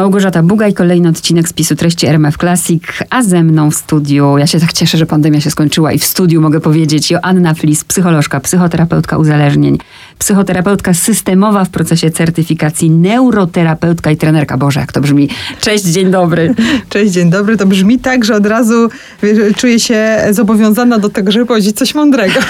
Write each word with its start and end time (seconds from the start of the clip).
Małgorzata 0.00 0.42
Bugaj, 0.42 0.74
kolejny 0.74 1.08
odcinek 1.08 1.48
spisu 1.48 1.76
treści 1.76 2.06
RMF 2.06 2.36
Classic, 2.36 2.82
a 3.10 3.22
ze 3.22 3.42
mną 3.42 3.70
w 3.70 3.74
studiu, 3.74 4.38
ja 4.38 4.46
się 4.46 4.60
tak 4.60 4.72
cieszę, 4.72 4.98
że 4.98 5.06
pandemia 5.06 5.40
się 5.40 5.50
skończyła 5.50 5.92
i 5.92 5.98
w 5.98 6.04
studiu 6.04 6.40
mogę 6.40 6.60
powiedzieć, 6.60 7.10
Joanna 7.10 7.54
Flis, 7.54 7.84
psycholożka, 7.84 8.40
psychoterapeutka 8.40 9.18
uzależnień, 9.18 9.78
psychoterapeutka 10.20 10.94
systemowa 10.94 11.64
w 11.64 11.68
procesie 11.68 12.10
certyfikacji, 12.10 12.90
neuroterapeutka 12.90 14.10
i 14.10 14.16
trenerka. 14.16 14.56
Boże, 14.56 14.80
jak 14.80 14.92
to 14.92 15.00
brzmi. 15.00 15.28
Cześć, 15.60 15.84
dzień 15.84 16.10
dobry. 16.10 16.54
Cześć, 16.88 17.12
dzień 17.12 17.30
dobry. 17.30 17.56
To 17.56 17.66
brzmi 17.66 17.98
tak, 17.98 18.24
że 18.24 18.34
od 18.34 18.46
razu 18.46 18.88
czuję 19.56 19.80
się 19.80 20.18
zobowiązana 20.30 20.98
do 20.98 21.08
tego, 21.08 21.32
żeby 21.32 21.46
powiedzieć 21.46 21.76
coś 21.76 21.94
mądrego. 21.94 22.40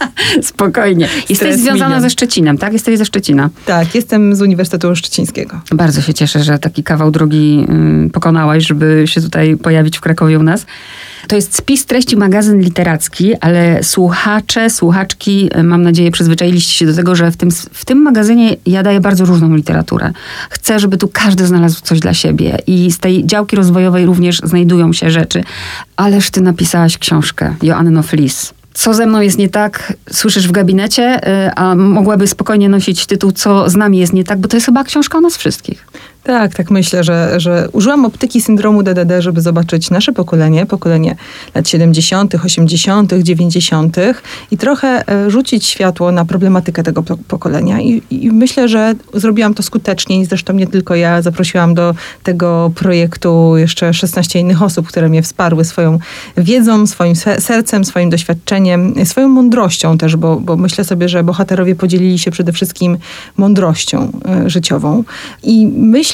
Spokojnie. 0.42 1.08
Jesteś 1.18 1.36
Stres 1.36 1.60
związana 1.60 1.86
milion. 1.86 2.02
ze 2.02 2.10
Szczecinem, 2.10 2.58
tak? 2.58 2.72
Jesteś 2.72 2.98
ze 2.98 3.04
Szczecina. 3.04 3.50
Tak, 3.66 3.94
jestem 3.94 4.34
z 4.34 4.42
Uniwersytetu 4.42 4.96
Szczecińskiego. 4.96 5.60
Bardzo 5.72 6.00
się 6.00 6.14
cieszę, 6.14 6.42
że 6.42 6.58
taki 6.58 6.82
kawał 6.82 7.10
drogi 7.10 7.66
pokonałaś, 8.12 8.66
żeby 8.66 9.02
się 9.06 9.20
tutaj 9.20 9.56
pojawić 9.56 9.98
w 9.98 10.00
Krakowie 10.00 10.38
u 10.38 10.42
nas. 10.42 10.66
To 11.30 11.36
jest 11.36 11.56
spis 11.56 11.86
treści 11.86 12.16
magazyn 12.16 12.60
literacki, 12.60 13.34
ale 13.40 13.82
słuchacze, 13.82 14.70
słuchaczki, 14.70 15.50
y, 15.58 15.62
mam 15.62 15.82
nadzieję, 15.82 16.10
przyzwyczailiście 16.10 16.72
się 16.72 16.86
do 16.86 16.94
tego, 16.94 17.16
że 17.16 17.30
w 17.30 17.36
tym, 17.36 17.50
w 17.72 17.84
tym 17.84 18.02
magazynie 18.02 18.56
ja 18.66 18.82
daję 18.82 19.00
bardzo 19.00 19.24
różną 19.24 19.54
literaturę. 19.54 20.12
Chcę, 20.50 20.78
żeby 20.78 20.96
tu 20.96 21.08
każdy 21.12 21.46
znalazł 21.46 21.80
coś 21.82 22.00
dla 22.00 22.14
siebie 22.14 22.58
i 22.66 22.92
z 22.92 22.98
tej 22.98 23.26
działki 23.26 23.56
rozwojowej 23.56 24.06
również 24.06 24.38
znajdują 24.38 24.92
się 24.92 25.10
rzeczy. 25.10 25.44
Ależ 25.96 26.30
ty 26.30 26.40
napisałaś 26.40 26.98
książkę, 26.98 27.54
Joanno 27.62 28.02
Flis. 28.02 28.52
Co 28.74 28.94
ze 28.94 29.06
mną 29.06 29.20
jest 29.20 29.38
nie 29.38 29.48
tak, 29.48 29.92
słyszysz 30.12 30.48
w 30.48 30.52
gabinecie, 30.52 31.28
y, 31.46 31.54
a 31.54 31.74
mogłaby 31.74 32.26
spokojnie 32.26 32.68
nosić 32.68 33.06
tytuł 33.06 33.32
Co 33.32 33.70
z 33.70 33.76
nami 33.76 33.98
jest 33.98 34.12
nie 34.12 34.24
tak, 34.24 34.38
bo 34.38 34.48
to 34.48 34.56
jest 34.56 34.66
chyba 34.66 34.84
książka 34.84 35.18
o 35.18 35.20
nas 35.20 35.36
wszystkich. 35.36 35.86
Tak, 36.22 36.54
tak 36.54 36.70
myślę, 36.70 37.04
że, 37.04 37.40
że 37.40 37.68
użyłam 37.72 38.04
optyki 38.04 38.40
syndromu 38.40 38.82
DDD, 38.82 39.22
żeby 39.22 39.40
zobaczyć 39.40 39.90
nasze 39.90 40.12
pokolenie, 40.12 40.66
pokolenie 40.66 41.16
lat 41.54 41.68
70., 41.68 42.34
80., 42.34 43.12
90. 43.22 43.96
i 44.50 44.58
trochę 44.58 45.08
e, 45.08 45.30
rzucić 45.30 45.66
światło 45.66 46.12
na 46.12 46.24
problematykę 46.24 46.82
tego 46.82 47.02
po- 47.02 47.16
pokolenia. 47.16 47.80
I, 47.80 48.02
I 48.10 48.30
myślę, 48.30 48.68
że 48.68 48.94
zrobiłam 49.14 49.54
to 49.54 49.62
skutecznie 49.62 50.20
i 50.20 50.24
zresztą 50.24 50.52
nie 50.52 50.66
tylko 50.66 50.94
ja. 50.94 51.22
Zaprosiłam 51.22 51.74
do 51.74 51.94
tego 52.22 52.72
projektu 52.74 53.56
jeszcze 53.56 53.94
16 53.94 54.40
innych 54.40 54.62
osób, 54.62 54.86
które 54.88 55.08
mnie 55.08 55.22
wsparły 55.22 55.64
swoją 55.64 55.98
wiedzą, 56.36 56.86
swoim 56.86 57.16
se- 57.16 57.40
sercem, 57.40 57.84
swoim 57.84 58.10
doświadczeniem, 58.10 58.94
swoją 59.06 59.28
mądrością 59.28 59.98
też, 59.98 60.16
bo, 60.16 60.36
bo 60.40 60.56
myślę 60.56 60.84
sobie, 60.84 61.08
że 61.08 61.24
bohaterowie 61.24 61.74
podzielili 61.74 62.18
się 62.18 62.30
przede 62.30 62.52
wszystkim 62.52 62.98
mądrością 63.36 64.12
e, 64.28 64.50
życiową. 64.50 65.04
I 65.42 65.66
myślę, 65.66 66.09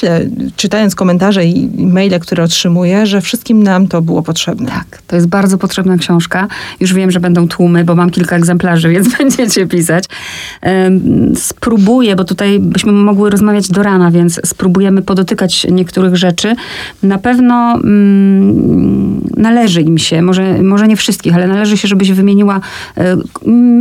czytając 0.55 0.95
komentarze 0.95 1.45
i 1.45 1.85
maile, 1.85 2.19
które 2.19 2.43
otrzymuję, 2.43 3.05
że 3.05 3.21
wszystkim 3.21 3.63
nam 3.63 3.87
to 3.87 4.01
było 4.01 4.23
potrzebne. 4.23 4.69
Tak, 4.69 5.01
to 5.07 5.15
jest 5.15 5.27
bardzo 5.27 5.57
potrzebna 5.57 5.97
książka. 5.97 6.47
Już 6.79 6.93
wiem, 6.93 7.11
że 7.11 7.19
będą 7.19 7.47
tłumy, 7.47 7.83
bo 7.83 7.95
mam 7.95 8.09
kilka 8.09 8.35
egzemplarzy, 8.35 8.89
więc 8.93 9.17
będziecie 9.17 9.67
pisać. 9.67 10.03
Spróbuję, 11.35 12.15
bo 12.15 12.23
tutaj 12.23 12.59
byśmy 12.59 12.91
mogły 12.91 13.29
rozmawiać 13.29 13.71
do 13.71 13.83
rana, 13.83 14.11
więc 14.11 14.41
spróbujemy 14.45 15.01
podotykać 15.01 15.67
niektórych 15.71 16.15
rzeczy. 16.15 16.55
Na 17.03 17.17
pewno 17.17 17.73
mm, 17.73 19.21
należy 19.37 19.81
im 19.81 19.97
się, 19.97 20.21
może, 20.21 20.63
może 20.63 20.87
nie 20.87 20.95
wszystkich, 20.95 21.35
ale 21.35 21.47
należy 21.47 21.77
się, 21.77 21.87
żebyś 21.87 22.11
wymieniła 22.11 22.59
e, 22.97 23.17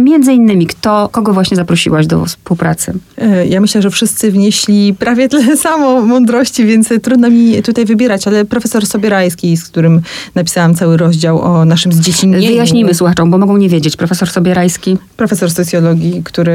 między 0.04 0.32
innymi, 0.32 0.66
kto, 0.66 1.08
kogo 1.12 1.32
właśnie 1.32 1.56
zaprosiłaś 1.56 2.06
do 2.06 2.24
współpracy. 2.24 2.92
E, 3.18 3.46
Ja 3.46 3.60
myślę, 3.60 3.82
że 3.82 3.90
wszyscy 3.90 4.32
wnieśli 4.32 4.94
prawie 4.94 5.28
tyle 5.28 5.56
samo 5.56 6.05
mądrości, 6.06 6.64
więc 6.64 6.88
trudno 7.02 7.30
mi 7.30 7.62
tutaj 7.62 7.84
wybierać, 7.84 8.28
ale 8.28 8.44
profesor 8.44 8.86
Sobierajski, 8.86 9.56
z 9.56 9.64
którym 9.64 10.02
napisałam 10.34 10.74
cały 10.74 10.96
rozdział 10.96 11.40
o 11.40 11.64
naszym 11.64 11.92
zdziecinnieniu. 11.92 12.48
Wyjaśnijmy 12.48 12.94
słuchaczom, 12.94 13.30
bo 13.30 13.38
mogą 13.38 13.56
nie 13.56 13.68
wiedzieć. 13.68 13.96
Profesor 13.96 14.30
Sobierajski. 14.30 14.96
profesor 15.16 15.50
socjologii, 15.50 16.22
który 16.24 16.54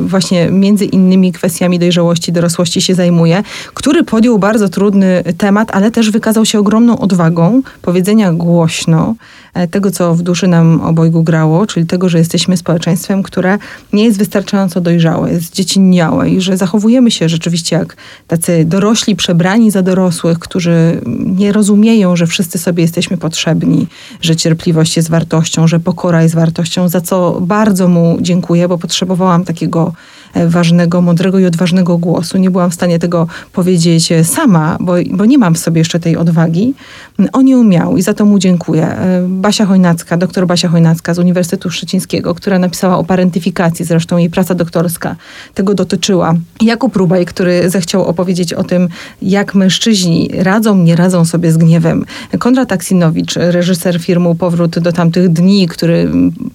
właśnie 0.00 0.50
między 0.50 0.84
innymi 0.84 1.32
kwestiami 1.32 1.78
dojrzałości, 1.78 2.32
dorosłości 2.32 2.82
się 2.82 2.94
zajmuje, 2.94 3.42
który 3.74 4.04
podjął 4.04 4.38
bardzo 4.38 4.68
trudny 4.68 5.22
temat, 5.38 5.70
ale 5.70 5.90
też 5.90 6.10
wykazał 6.10 6.44
się 6.44 6.58
ogromną 6.58 6.98
odwagą 6.98 7.62
powiedzenia 7.82 8.32
głośno 8.32 9.14
e, 9.54 9.68
tego, 9.68 9.90
co 9.90 10.14
w 10.14 10.22
duszy 10.22 10.48
nam 10.48 10.80
obojgu 10.80 11.22
grało, 11.22 11.66
czyli 11.66 11.86
tego, 11.86 12.08
że 12.08 12.18
jesteśmy 12.18 12.56
społeczeństwem, 12.56 13.22
które 13.22 13.58
nie 13.92 14.04
jest 14.04 14.18
wystarczająco 14.18 14.80
dojrzałe, 14.80 15.32
jest 15.32 15.54
dziecinniałe 15.54 16.30
i 16.30 16.40
że 16.40 16.56
zachowujemy 16.56 17.10
się 17.10 17.28
rzeczywiście 17.28 17.76
jak 17.76 17.96
tacy 18.26 18.64
dorośli 18.64 18.91
przebrani 19.16 19.70
za 19.70 19.82
dorosłych, 19.82 20.38
którzy 20.38 21.00
nie 21.26 21.52
rozumieją, 21.52 22.16
że 22.16 22.26
wszyscy 22.26 22.58
sobie 22.58 22.82
jesteśmy 22.82 23.16
potrzebni, 23.16 23.86
że 24.20 24.36
cierpliwość 24.36 24.96
jest 24.96 25.10
wartością, 25.10 25.66
że 25.66 25.80
pokora 25.80 26.22
jest 26.22 26.34
wartością, 26.34 26.88
za 26.88 27.00
co 27.00 27.38
bardzo 27.40 27.88
mu 27.88 28.18
dziękuję, 28.20 28.68
bo 28.68 28.78
potrzebowałam 28.78 29.44
takiego 29.44 29.92
ważnego, 30.34 31.00
mądrego 31.00 31.38
i 31.38 31.44
odważnego 31.44 31.98
głosu. 31.98 32.38
Nie 32.38 32.50
byłam 32.50 32.70
w 32.70 32.74
stanie 32.74 32.98
tego 32.98 33.26
powiedzieć 33.52 34.12
e, 34.12 34.24
sama, 34.24 34.76
bo, 34.80 34.94
bo 35.10 35.24
nie 35.24 35.38
mam 35.38 35.54
w 35.54 35.58
sobie 35.58 35.80
jeszcze 35.80 36.00
tej 36.00 36.16
odwagi. 36.16 36.74
On 37.32 37.48
ją 37.48 37.64
miał 37.64 37.96
i 37.96 38.02
za 38.02 38.14
to 38.14 38.24
mu 38.24 38.38
dziękuję. 38.38 38.86
E, 38.86 39.26
Basia 39.28 39.66
Chojnacka, 39.66 40.16
doktor 40.16 40.46
Basia 40.46 40.68
Chojnacka 40.68 41.14
z 41.14 41.18
Uniwersytetu 41.18 41.70
Szczecińskiego, 41.70 42.34
która 42.34 42.58
napisała 42.58 42.98
o 42.98 43.04
parentyfikacji, 43.04 43.84
zresztą 43.84 44.16
jej 44.16 44.30
praca 44.30 44.54
doktorska 44.54 45.16
tego 45.54 45.74
dotyczyła. 45.74 46.34
Jakub 46.60 46.96
Rubaj, 46.96 47.26
który 47.26 47.70
zechciał 47.70 48.04
opowiedzieć 48.04 48.52
o 48.54 48.64
tym, 48.64 48.88
jak 49.22 49.54
mężczyźni 49.54 50.30
radzą, 50.34 50.76
nie 50.76 50.96
radzą 50.96 51.24
sobie 51.24 51.52
z 51.52 51.56
gniewem. 51.56 52.04
Konrad 52.38 52.72
Aksinowicz, 52.72 53.34
reżyser 53.36 54.00
filmu 54.00 54.34
Powrót 54.34 54.78
do 54.78 54.92
tamtych 54.92 55.28
dni, 55.28 55.68
który 55.68 56.10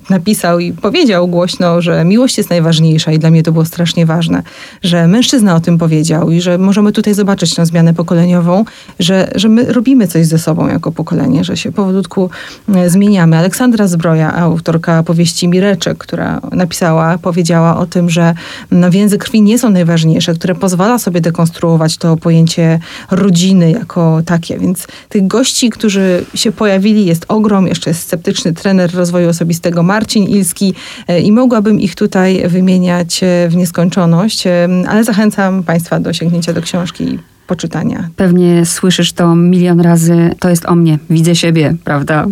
napisał 0.10 0.60
i 0.60 0.74
powiedział 0.74 1.28
głośno, 1.28 1.82
że 1.82 2.06
miłość 2.06 2.38
jest 2.38 2.50
najważniejsza 2.50 3.12
i 3.12 3.20
dla 3.20 3.30
mnie 3.30 3.44
to 3.44 3.52
było 3.52 3.66
strasznie 3.66 4.06
ważne, 4.06 4.44
że 4.84 5.08
mężczyzna 5.08 5.56
o 5.56 5.60
tym 5.60 5.78
powiedział 5.78 6.32
i 6.32 6.42
że 6.42 6.58
możemy 6.58 6.92
tutaj 6.92 7.14
zobaczyć 7.14 7.56
tę 7.56 7.66
zmianę 7.66 7.94
pokoleniową, 7.94 8.66
że, 9.00 9.32
że 9.36 9.50
my 9.50 9.74
robimy 9.74 10.08
coś 10.08 10.26
ze 10.26 10.40
sobą 10.40 10.68
jako 10.68 10.92
pokolenie, 10.92 11.44
że 11.44 11.58
się 11.58 11.72
powolutku 11.72 12.30
e, 12.76 12.90
zmieniamy. 12.90 13.38
Aleksandra 13.38 13.88
Zbroja, 13.88 14.34
autorka 14.34 15.04
powieści 15.04 15.48
Mireczek, 15.48 15.98
która 15.98 16.42
napisała, 16.52 17.18
powiedziała 17.18 17.78
o 17.78 17.86
tym, 17.86 18.10
że 18.10 18.34
no, 18.72 18.92
więzy 18.92 19.18
krwi 19.18 19.42
nie 19.42 19.60
są 19.60 19.70
najważniejsze, 19.70 20.34
które 20.34 20.56
pozwala 20.56 21.00
sobie 21.00 21.22
dekonstruować 21.22 21.98
to 21.98 22.18
pojęcie 22.18 22.80
rodziny 23.12 23.72
jako 23.72 24.22
takie. 24.26 24.60
Więc 24.60 24.88
tych 25.10 25.28
gości, 25.28 25.70
którzy 25.70 26.26
się 26.34 26.52
pojawili 26.52 27.06
jest 27.06 27.26
ogrom. 27.28 27.68
Jeszcze 27.68 27.90
jest 27.90 28.02
sceptyczny 28.02 28.54
trener 28.54 28.96
rozwoju 28.96 29.30
osobistego 29.30 29.84
Marcin 29.98 30.24
Ilski 30.24 30.74
e, 31.08 31.22
i 31.22 31.32
mogłabym 31.32 31.80
ich 31.80 31.96
tutaj 31.96 32.44
wymieniać 32.48 33.24
e, 33.24 33.50
w 33.50 33.56
nieskończoność, 33.56 34.48
e, 34.48 34.68
ale 34.88 35.04
zachęcam 35.04 35.64
Państwa 35.64 36.00
do 36.00 36.14
sięgnięcia 36.14 36.54
do 36.54 36.62
książki 36.62 37.20
poczytania. 37.48 38.10
Pewnie 38.16 38.66
słyszysz 38.66 39.14
to 39.14 39.36
milion 39.36 39.80
razy. 39.82 40.30
To 40.40 40.50
jest 40.50 40.66
o 40.66 40.76
mnie. 40.76 41.00
Widzę 41.10 41.36
siebie, 41.36 41.76
prawda? 41.84 42.26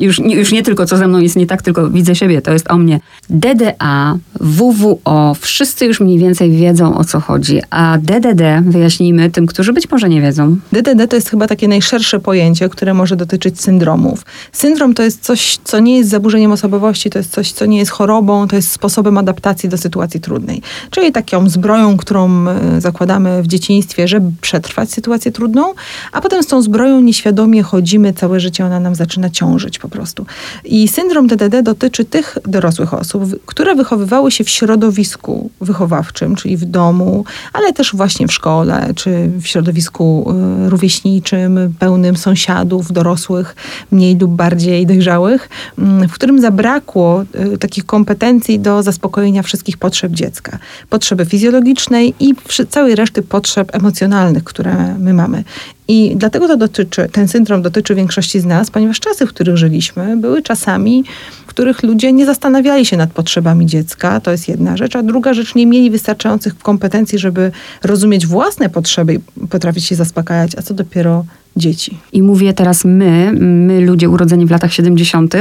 Już, 0.00 0.20
nie- 0.20 0.34
już 0.34 0.52
nie 0.52 0.62
tylko 0.62 0.86
co 0.86 0.96
ze 0.96 1.08
mną 1.08 1.18
jest 1.18 1.36
nie 1.36 1.46
tak, 1.46 1.62
tylko 1.62 1.90
widzę 1.90 2.14
siebie. 2.14 2.42
To 2.42 2.52
jest 2.52 2.70
o 2.70 2.78
mnie. 2.78 3.00
DDA, 3.30 4.16
WWO, 4.40 5.34
wszyscy 5.40 5.86
już 5.86 6.00
mniej 6.00 6.18
więcej 6.18 6.50
wiedzą 6.50 6.98
o 6.98 7.04
co 7.04 7.20
chodzi. 7.20 7.60
A 7.70 7.98
DDD 7.98 8.62
wyjaśnijmy 8.62 9.30
tym, 9.30 9.46
którzy 9.46 9.72
być 9.72 9.90
może 9.90 10.08
nie 10.08 10.20
wiedzą. 10.20 10.56
DDD 10.72 11.08
to 11.08 11.16
jest 11.16 11.30
chyba 11.30 11.46
takie 11.46 11.68
najszersze 11.68 12.20
pojęcie, 12.20 12.68
które 12.68 12.94
może 12.94 13.16
dotyczyć 13.16 13.60
syndromów. 13.60 14.24
Syndrom 14.52 14.94
to 14.94 15.02
jest 15.02 15.20
coś, 15.22 15.58
co 15.64 15.80
nie 15.80 15.96
jest 15.96 16.10
zaburzeniem 16.10 16.52
osobowości, 16.52 17.10
to 17.10 17.18
jest 17.18 17.30
coś, 17.32 17.52
co 17.52 17.66
nie 17.66 17.78
jest 17.78 17.90
chorobą, 17.90 18.48
to 18.48 18.56
jest 18.56 18.72
sposobem 18.72 19.18
adaptacji 19.18 19.68
do 19.68 19.76
sytuacji 19.78 20.20
trudnej. 20.20 20.62
Czyli 20.90 21.12
taką 21.12 21.48
zbroją, 21.48 21.96
którą 21.96 22.48
e, 22.48 22.80
zakładamy 22.80 23.42
w 23.42 23.46
dzieciństwie, 23.46 24.08
żeby 24.08 24.32
przetrwać 24.48 24.90
sytuację 24.92 25.32
trudną, 25.32 25.74
a 26.12 26.20
potem 26.20 26.42
z 26.42 26.46
tą 26.46 26.62
zbroją 26.62 27.00
nieświadomie 27.00 27.62
chodzimy 27.62 28.12
całe 28.12 28.40
życie, 28.40 28.64
ona 28.66 28.80
nam 28.80 28.94
zaczyna 28.94 29.30
ciążyć 29.30 29.78
po 29.78 29.88
prostu. 29.88 30.26
I 30.64 30.88
syndrom 30.88 31.26
DDD 31.26 31.62
dotyczy 31.62 32.04
tych 32.04 32.38
dorosłych 32.44 32.94
osób, 32.94 33.22
które 33.46 33.74
wychowywały 33.74 34.30
się 34.30 34.44
w 34.44 34.50
środowisku 34.50 35.50
wychowawczym, 35.60 36.36
czyli 36.36 36.56
w 36.56 36.64
domu, 36.64 37.24
ale 37.52 37.72
też 37.72 37.96
właśnie 37.96 38.26
w 38.26 38.32
szkole, 38.32 38.92
czy 38.96 39.30
w 39.40 39.46
środowisku 39.46 40.34
y, 40.66 40.70
rówieśniczym, 40.70 41.74
pełnym 41.78 42.16
sąsiadów, 42.16 42.92
dorosłych, 42.92 43.56
mniej 43.90 44.18
lub 44.18 44.30
bardziej 44.30 44.86
dojrzałych, 44.86 45.48
mm, 45.78 46.08
w 46.08 46.12
którym 46.12 46.40
zabrakło 46.40 47.24
y, 47.54 47.58
takich 47.58 47.86
kompetencji 47.86 48.60
do 48.60 48.82
zaspokojenia 48.82 49.42
wszystkich 49.42 49.76
potrzeb 49.78 50.12
dziecka. 50.12 50.58
Potrzeby 50.90 51.24
fizjologicznej 51.24 52.14
i 52.20 52.34
całej 52.68 52.94
reszty 52.94 53.22
potrzeb 53.22 53.74
emocjonalnych 53.74 54.37
danych, 54.38 54.44
które 54.44 54.98
my 54.98 55.14
mamy. 55.14 55.44
I 55.88 56.16
dlatego 56.16 56.48
to 56.48 56.56
dotyczy, 56.56 57.08
ten 57.12 57.28
syndrom 57.28 57.62
dotyczy 57.62 57.94
większości 57.94 58.40
z 58.40 58.44
nas, 58.44 58.70
ponieważ 58.70 59.00
czasy, 59.00 59.26
w 59.26 59.28
których 59.28 59.56
żyliśmy, 59.56 60.16
były 60.16 60.42
czasami, 60.42 61.04
w 61.46 61.46
których 61.46 61.82
ludzie 61.82 62.12
nie 62.12 62.26
zastanawiali 62.26 62.86
się 62.86 62.96
nad 62.96 63.12
potrzebami 63.12 63.66
dziecka, 63.66 64.20
to 64.20 64.30
jest 64.30 64.48
jedna 64.48 64.76
rzecz, 64.76 64.96
a 64.96 65.02
druga 65.02 65.34
rzecz, 65.34 65.54
nie 65.54 65.66
mieli 65.66 65.90
wystarczających 65.90 66.58
kompetencji, 66.58 67.18
żeby 67.18 67.52
rozumieć 67.84 68.26
własne 68.26 68.68
potrzeby 68.68 69.14
i 69.14 69.46
potrafić 69.48 69.84
się 69.84 69.94
zaspokajać, 69.94 70.52
a 70.58 70.62
co 70.62 70.74
dopiero 70.74 71.24
dzieci. 71.56 71.98
I 72.12 72.22
mówię 72.22 72.54
teraz 72.54 72.84
my, 72.84 73.32
my 73.40 73.80
ludzie 73.80 74.08
urodzeni 74.08 74.46
w 74.46 74.50
latach 74.50 74.72
70., 74.72 75.34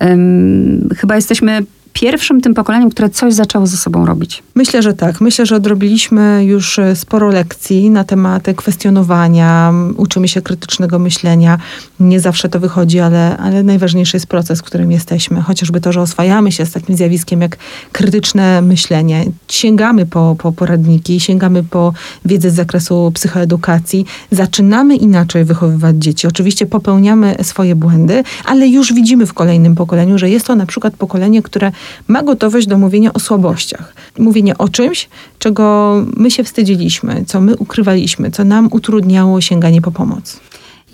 um, 0.00 0.88
chyba 0.96 1.16
jesteśmy 1.16 1.62
pierwszym 2.00 2.40
tym 2.40 2.54
pokoleniem, 2.54 2.90
które 2.90 3.10
coś 3.10 3.34
zaczęło 3.34 3.66
ze 3.66 3.76
sobą 3.76 4.06
robić. 4.06 4.42
Myślę, 4.54 4.82
że 4.82 4.94
tak. 4.94 5.20
Myślę, 5.20 5.46
że 5.46 5.56
odrobiliśmy 5.56 6.44
już 6.44 6.78
e, 6.78 6.96
sporo 6.96 7.28
lekcji 7.28 7.90
na 7.90 8.04
temat 8.04 8.46
kwestionowania, 8.56 9.72
uczymy 9.96 10.28
się 10.28 10.42
krytycznego 10.42 10.98
myślenia. 10.98 11.58
Nie 12.00 12.20
zawsze 12.20 12.48
to 12.48 12.60
wychodzi, 12.60 13.00
ale, 13.00 13.36
ale 13.36 13.62
najważniejszy 13.62 14.16
jest 14.16 14.26
proces, 14.26 14.60
w 14.60 14.62
którym 14.62 14.92
jesteśmy. 14.92 15.42
Chociażby 15.42 15.80
to, 15.80 15.92
że 15.92 16.00
oswajamy 16.00 16.52
się 16.52 16.66
z 16.66 16.72
takim 16.72 16.96
zjawiskiem 16.96 17.40
jak 17.40 17.56
krytyczne 17.92 18.62
myślenie. 18.62 19.24
Sięgamy 19.48 20.06
po, 20.06 20.36
po 20.38 20.52
poradniki, 20.52 21.20
sięgamy 21.20 21.62
po 21.62 21.92
wiedzę 22.24 22.50
z 22.50 22.54
zakresu 22.54 23.12
psychoedukacji. 23.14 24.04
Zaczynamy 24.30 24.96
inaczej 24.96 25.44
wychowywać 25.44 25.96
dzieci. 25.96 26.26
Oczywiście 26.26 26.66
popełniamy 26.66 27.36
swoje 27.42 27.74
błędy, 27.74 28.22
ale 28.44 28.68
już 28.68 28.92
widzimy 28.92 29.26
w 29.26 29.34
kolejnym 29.34 29.74
pokoleniu, 29.74 30.18
że 30.18 30.30
jest 30.30 30.46
to 30.46 30.54
na 30.54 30.66
przykład 30.66 30.96
pokolenie, 30.96 31.42
które 31.42 31.72
ma 32.08 32.22
gotowość 32.22 32.66
do 32.66 32.78
mówienia 32.78 33.12
o 33.12 33.18
słabościach. 33.18 33.94
Mówienie 34.18 34.58
o 34.58 34.68
czymś, 34.68 35.08
czego 35.38 35.94
my 36.16 36.30
się 36.30 36.44
wstydziliśmy, 36.44 37.24
co 37.26 37.40
my 37.40 37.56
ukrywaliśmy, 37.56 38.30
co 38.30 38.44
nam 38.44 38.68
utrudniało 38.70 39.40
sięganie 39.40 39.82
po 39.82 39.90
pomoc. 39.90 40.40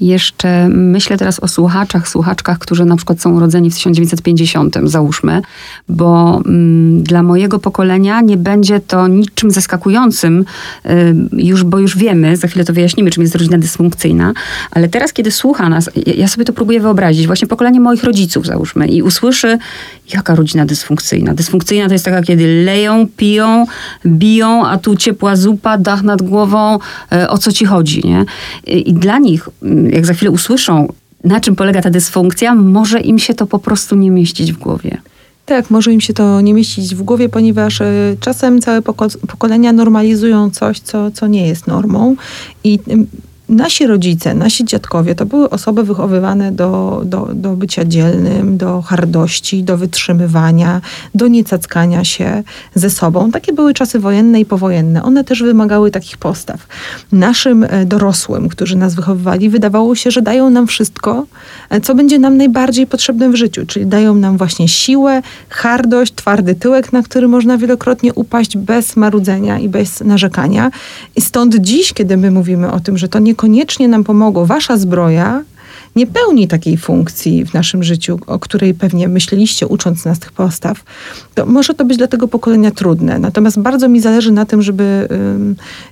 Jeszcze 0.01 0.69
myślę 0.69 1.19
teraz 1.19 1.41
o 1.41 1.49
słuchaczach, 1.49 2.09
słuchaczkach, 2.09 2.59
którzy 2.59 2.85
na 2.85 2.97
przykład 2.97 3.21
są 3.21 3.33
urodzeni 3.35 3.71
w 3.71 3.75
1950, 3.75 4.77
załóżmy, 4.85 5.43
bo 5.89 6.43
mm, 6.47 7.03
dla 7.03 7.23
mojego 7.23 7.59
pokolenia 7.59 8.21
nie 8.21 8.37
będzie 8.37 8.81
to 8.81 9.09
niczym 9.09 9.51
zaskakującym, 9.51 10.45
y, 10.87 11.15
już, 11.33 11.65
bo 11.65 11.79
już 11.79 11.97
wiemy, 11.97 12.37
za 12.37 12.49
chwilę 12.49 12.65
to 12.65 12.73
wyjaśnimy, 12.73 13.11
czym 13.11 13.23
jest 13.23 13.35
rodzina 13.35 13.59
dysfunkcyjna, 13.59 14.33
ale 14.71 14.89
teraz, 14.89 15.13
kiedy 15.13 15.31
słucha 15.31 15.69
nas, 15.69 15.91
ja 16.17 16.29
sobie 16.29 16.45
to 16.45 16.53
próbuję 16.53 16.81
wyobrazić, 16.81 17.27
właśnie 17.27 17.49
pokolenie 17.49 17.81
moich 17.81 18.05
rodziców, 18.05 18.47
załóżmy, 18.47 18.87
i 18.87 19.03
usłyszy, 19.03 19.59
jaka 20.15 20.35
rodzina 20.35 20.67
dysfunkcyjna. 20.67 21.35
Dysfunkcyjna 21.35 21.87
to 21.87 21.93
jest 21.93 22.05
taka, 22.05 22.23
kiedy 22.23 22.65
leją, 22.65 23.07
piją, 23.17 23.67
biją, 24.07 24.67
a 24.67 24.79
tu 24.79 24.97
ciepła 24.97 25.37
zupa, 25.37 25.79
dach 25.79 26.03
nad 26.03 26.23
głową, 26.23 26.79
y, 27.13 27.29
o 27.29 27.39
co 27.39 27.53
ci 27.53 27.65
chodzi, 27.65 28.03
nie? 28.05 28.25
I 28.67 28.95
dla 28.95 29.19
nich 29.19 29.49
jak 29.91 30.07
za 30.07 30.15
chwilę 30.15 30.31
usłyszą, 30.31 30.93
na 31.25 31.41
czym 31.41 31.57
polega 31.57 31.83
ta 31.83 31.91
dysfunkcja, 31.91 32.55
może 32.55 33.01
im 33.01 33.19
się 33.19 33.35
to 33.35 33.47
po 33.47 33.59
prostu 33.59 33.97
nie 33.97 34.11
mieścić 34.11 34.53
w 34.53 34.59
głowie. 34.59 35.01
Tak, 35.47 35.71
może 35.71 35.93
im 35.93 36.01
się 36.01 36.13
to 36.13 36.41
nie 36.41 36.55
mieścić 36.55 36.95
w 36.95 37.03
głowie, 37.03 37.29
ponieważ 37.29 37.81
y, 37.81 38.17
czasem 38.21 38.61
całe 38.61 38.81
poko- 38.81 39.27
pokolenia 39.27 39.73
normalizują 39.73 40.51
coś, 40.51 40.81
co, 40.81 41.11
co 41.11 41.27
nie 41.27 41.49
jest 41.49 41.67
normą 41.67 42.17
i 42.65 42.79
nasi 43.49 43.87
rodzice, 43.87 44.35
nasi 44.35 44.65
dziadkowie 44.65 45.15
to 45.15 45.27
były 45.27 45.51
osoby 45.51 45.85
wychowywane 45.85 46.53
do, 46.53 47.03
do, 47.05 47.29
do 47.35 47.51
bycia 47.57 47.85
dzielnym, 47.85 48.57
do 48.57 48.83
hardości, 48.83 49.63
do 49.63 49.77
wytrzymywania, 49.77 50.81
do 51.15 51.29
niecackania 51.29 52.05
się 52.05 52.43
ze 52.75 52.91
sobą. 52.91 53.31
Takie 53.31 53.53
były 53.53 53.75
czasy 53.75 53.99
wojenne 53.99 54.41
i 54.41 54.45
powojenne. 54.45 55.03
One 55.03 55.25
też 55.25 55.43
wymagały 55.43 55.91
takich 55.91 56.17
postaw. 56.17 56.67
Naszym 57.13 57.65
e, 57.65 57.87
dorosłym, 57.87 58.49
którzy 58.49 58.77
nas 58.77 58.95
wychowywali, 58.95 59.51
wydawało 59.51 59.95
się, 59.95 60.11
że 60.11 60.23
dają 60.23 60.51
nam 60.51 60.67
wszystko, 60.67 61.27
e, 61.71 61.81
co 61.81 61.95
będzie 61.95 62.19
nam 62.19 62.37
najbardziej 62.37 62.87
potrzebne 62.87 63.31
w 63.31 63.35
życiu, 63.35 63.67
czyli 63.67 63.87
dają 63.87 64.15
nam 64.15 64.37
właśnie 64.37 64.69
siłę, 64.69 65.23
hardość, 65.49 66.15
twardy 66.15 66.55
tyłek, 66.55 66.93
na 66.93 67.03
który 67.03 67.29
można 67.29 67.59
wielokrotnie 67.59 68.15
upaść 68.15 68.57
bez 68.57 68.97
marudzenia 68.97 69.59
i 69.59 69.69
bez 69.69 70.01
narzekania. 70.01 70.71
I 71.17 71.21
stąd 71.21 71.57
dziś, 71.57 71.93
kiedy 71.93 72.17
my 72.17 72.31
mówimy 72.31 72.73
o 72.73 72.81
tym, 72.81 72.99
że 72.99 73.09
to 73.09 73.19
nie 73.19 73.34
niekoniecznie 73.35 73.89
nam 73.89 74.05
pomogło. 74.05 74.47
Wasza 74.47 74.77
zbroja 74.77 75.43
nie 75.97 76.07
pełni 76.07 76.49
takiej 76.49 76.77
funkcji 76.77 77.45
w 77.45 77.55
naszym 77.55 77.83
życiu, 77.83 78.19
o 78.27 78.39
której 78.39 78.75
pewnie 78.75 79.09
myśleliście, 79.09 79.67
ucząc 79.67 80.05
nas 80.05 80.19
tych 80.19 80.33
postaw, 80.33 80.85
to 81.35 81.47
może 81.47 81.75
to 81.75 81.85
być 81.85 81.99
dla 81.99 82.07
tego 82.07 82.29
pokolenia 82.29 82.71
trudne. 82.71 83.19
Natomiast 83.19 83.61
bardzo 83.61 83.89
mi 83.89 84.01
zależy 84.01 84.33
na 84.33 84.47
tym, 84.47 84.63
żeby 84.63 85.09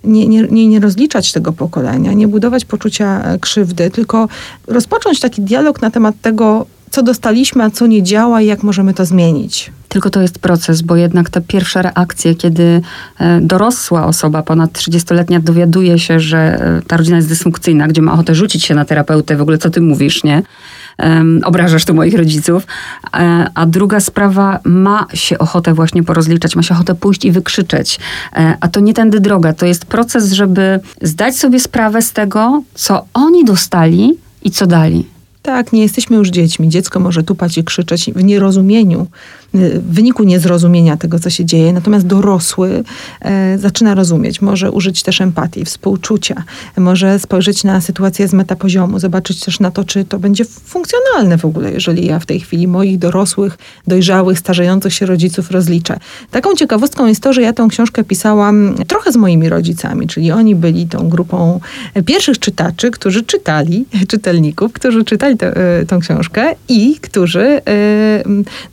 nie, 0.04 0.28
nie, 0.28 0.68
nie 0.68 0.80
rozliczać 0.80 1.32
tego 1.32 1.52
pokolenia, 1.52 2.12
nie 2.12 2.28
budować 2.28 2.64
poczucia 2.64 3.22
e, 3.24 3.38
krzywdy, 3.38 3.90
tylko 3.90 4.28
rozpocząć 4.66 5.20
taki 5.20 5.42
dialog 5.42 5.82
na 5.82 5.90
temat 5.90 6.14
tego, 6.22 6.66
co 6.90 7.02
dostaliśmy, 7.02 7.64
a 7.64 7.70
co 7.70 7.86
nie 7.86 8.02
działa 8.02 8.42
i 8.42 8.46
jak 8.46 8.62
możemy 8.62 8.94
to 8.94 9.04
zmienić. 9.04 9.72
Tylko 9.92 10.10
to 10.10 10.20
jest 10.20 10.38
proces, 10.38 10.82
bo 10.82 10.96
jednak 10.96 11.30
te 11.30 11.40
pierwsze 11.40 11.82
reakcje, 11.82 12.34
kiedy 12.34 12.80
e, 13.18 13.40
dorosła 13.40 14.06
osoba, 14.06 14.42
ponad 14.42 14.72
30-letnia, 14.72 15.40
dowiaduje 15.40 15.98
się, 15.98 16.20
że 16.20 16.38
e, 16.38 16.82
ta 16.86 16.96
rodzina 16.96 17.16
jest 17.16 17.28
dysfunkcyjna, 17.28 17.88
gdzie 17.88 18.02
ma 18.02 18.12
ochotę 18.12 18.34
rzucić 18.34 18.64
się 18.64 18.74
na 18.74 18.84
terapeutę, 18.84 19.36
w 19.36 19.40
ogóle 19.40 19.58
co 19.58 19.70
ty 19.70 19.80
mówisz, 19.80 20.24
nie? 20.24 20.42
Obrażasz 21.44 21.84
tu 21.84 21.94
moich 21.94 22.14
rodziców. 22.14 22.66
E, 23.14 23.46
a 23.54 23.66
druga 23.66 24.00
sprawa, 24.00 24.60
ma 24.64 25.06
się 25.14 25.38
ochotę 25.38 25.74
właśnie 25.74 26.02
porozliczać, 26.02 26.56
ma 26.56 26.62
się 26.62 26.74
ochotę 26.74 26.94
pójść 26.94 27.24
i 27.24 27.32
wykrzyczeć. 27.32 27.98
A 28.60 28.68
to 28.68 28.80
nie 28.80 28.94
tędy 28.94 29.20
droga. 29.20 29.52
To 29.52 29.66
jest 29.66 29.84
proces, 29.84 30.32
żeby 30.32 30.80
zdać 31.02 31.36
sobie 31.36 31.60
sprawę 31.60 32.02
z 32.02 32.12
tego, 32.12 32.62
co 32.74 33.06
oni 33.14 33.44
dostali 33.44 34.14
i 34.42 34.50
co 34.50 34.66
dali. 34.66 35.06
Tak, 35.42 35.72
nie 35.72 35.82
jesteśmy 35.82 36.16
już 36.16 36.28
dziećmi. 36.28 36.68
Dziecko 36.68 37.00
może 37.00 37.22
tupać 37.22 37.58
i 37.58 37.64
krzyczeć 37.64 38.10
w 38.16 38.24
nierozumieniu 38.24 39.06
w 39.54 39.94
wyniku 39.94 40.24
niezrozumienia 40.24 40.96
tego, 40.96 41.18
co 41.18 41.30
się 41.30 41.44
dzieje. 41.44 41.72
Natomiast 41.72 42.06
dorosły 42.06 42.84
e, 43.20 43.58
zaczyna 43.58 43.94
rozumieć, 43.94 44.42
może 44.42 44.70
użyć 44.70 45.02
też 45.02 45.20
empatii, 45.20 45.64
współczucia, 45.64 46.44
może 46.76 47.18
spojrzeć 47.18 47.64
na 47.64 47.80
sytuację 47.80 48.28
z 48.28 48.32
metapoziomu, 48.32 48.98
zobaczyć 48.98 49.40
też 49.40 49.60
na 49.60 49.70
to, 49.70 49.84
czy 49.84 50.04
to 50.04 50.18
będzie 50.18 50.44
funkcjonalne 50.44 51.38
w 51.38 51.44
ogóle, 51.44 51.72
jeżeli 51.72 52.06
ja 52.06 52.18
w 52.18 52.26
tej 52.26 52.40
chwili 52.40 52.68
moich 52.68 52.98
dorosłych, 52.98 53.58
dojrzałych, 53.86 54.38
starzejących 54.38 54.94
się 54.94 55.06
rodziców 55.06 55.50
rozliczę. 55.50 55.98
Taką 56.30 56.54
ciekawostką 56.54 57.06
jest 57.06 57.22
to, 57.22 57.32
że 57.32 57.42
ja 57.42 57.52
tę 57.52 57.66
książkę 57.70 58.04
pisałam 58.04 58.74
trochę 58.86 59.12
z 59.12 59.16
moimi 59.16 59.48
rodzicami, 59.48 60.06
czyli 60.06 60.32
oni 60.32 60.54
byli 60.54 60.86
tą 60.86 61.08
grupą 61.08 61.60
pierwszych 62.06 62.38
czytaczy, 62.38 62.90
którzy 62.90 63.22
czytali, 63.22 63.84
czytelników, 64.08 64.72
którzy 64.72 65.04
czytali 65.04 65.31
tę, 65.37 65.56
e, 65.81 65.87
tą 65.87 66.00
książkę 66.00 66.55
i 66.69 66.96
którzy 67.00 67.61
e, 67.69 68.23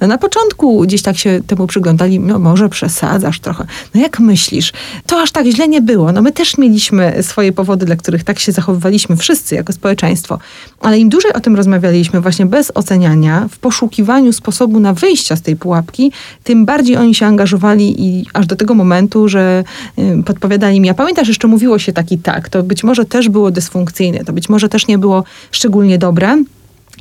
no, 0.01 0.07
na 0.07 0.17
początku 0.17 0.81
gdzieś 0.81 1.01
tak 1.01 1.17
się 1.17 1.41
temu 1.47 1.67
przyglądali, 1.67 2.19
no 2.19 2.39
może 2.39 2.69
przesadzasz 2.69 3.39
trochę. 3.39 3.65
No 3.95 4.01
jak 4.01 4.19
myślisz? 4.19 4.73
To 5.05 5.21
aż 5.21 5.31
tak 5.31 5.45
źle 5.45 5.67
nie 5.67 5.81
było. 5.81 6.11
No 6.11 6.21
my 6.21 6.31
też 6.31 6.57
mieliśmy 6.57 7.23
swoje 7.23 7.51
powody, 7.51 7.85
dla 7.85 7.95
których 7.95 8.23
tak 8.23 8.39
się 8.39 8.51
zachowywaliśmy 8.51 9.17
wszyscy 9.17 9.55
jako 9.55 9.73
społeczeństwo. 9.73 10.39
Ale 10.79 10.99
im 10.99 11.09
dłużej 11.09 11.33
o 11.33 11.39
tym 11.39 11.55
rozmawialiśmy, 11.55 12.21
właśnie 12.21 12.45
bez 12.45 12.71
oceniania, 12.75 13.47
w 13.51 13.57
poszukiwaniu 13.57 14.33
sposobu 14.33 14.79
na 14.79 14.93
wyjścia 14.93 15.35
z 15.35 15.41
tej 15.41 15.55
pułapki, 15.55 16.11
tym 16.43 16.65
bardziej 16.65 16.97
oni 16.97 17.15
się 17.15 17.25
angażowali 17.25 18.05
i 18.05 18.25
aż 18.33 18.47
do 18.47 18.55
tego 18.55 18.73
momentu, 18.73 19.27
że 19.27 19.63
y, 19.99 20.23
podpowiadali 20.25 20.81
mi, 20.81 20.89
a 20.89 20.93
pamiętasz, 20.93 21.27
jeszcze 21.27 21.47
mówiło 21.47 21.79
się 21.79 21.93
taki 21.93 22.17
tak, 22.17 22.49
to 22.49 22.63
być 22.63 22.83
może 22.83 23.05
też 23.05 23.29
było 23.29 23.51
dysfunkcyjne, 23.51 24.25
to 24.25 24.33
być 24.33 24.49
może 24.49 24.69
też 24.69 24.87
nie 24.87 24.97
było 24.97 25.23
szczególnie 25.51 25.97
dobre. 25.97 26.43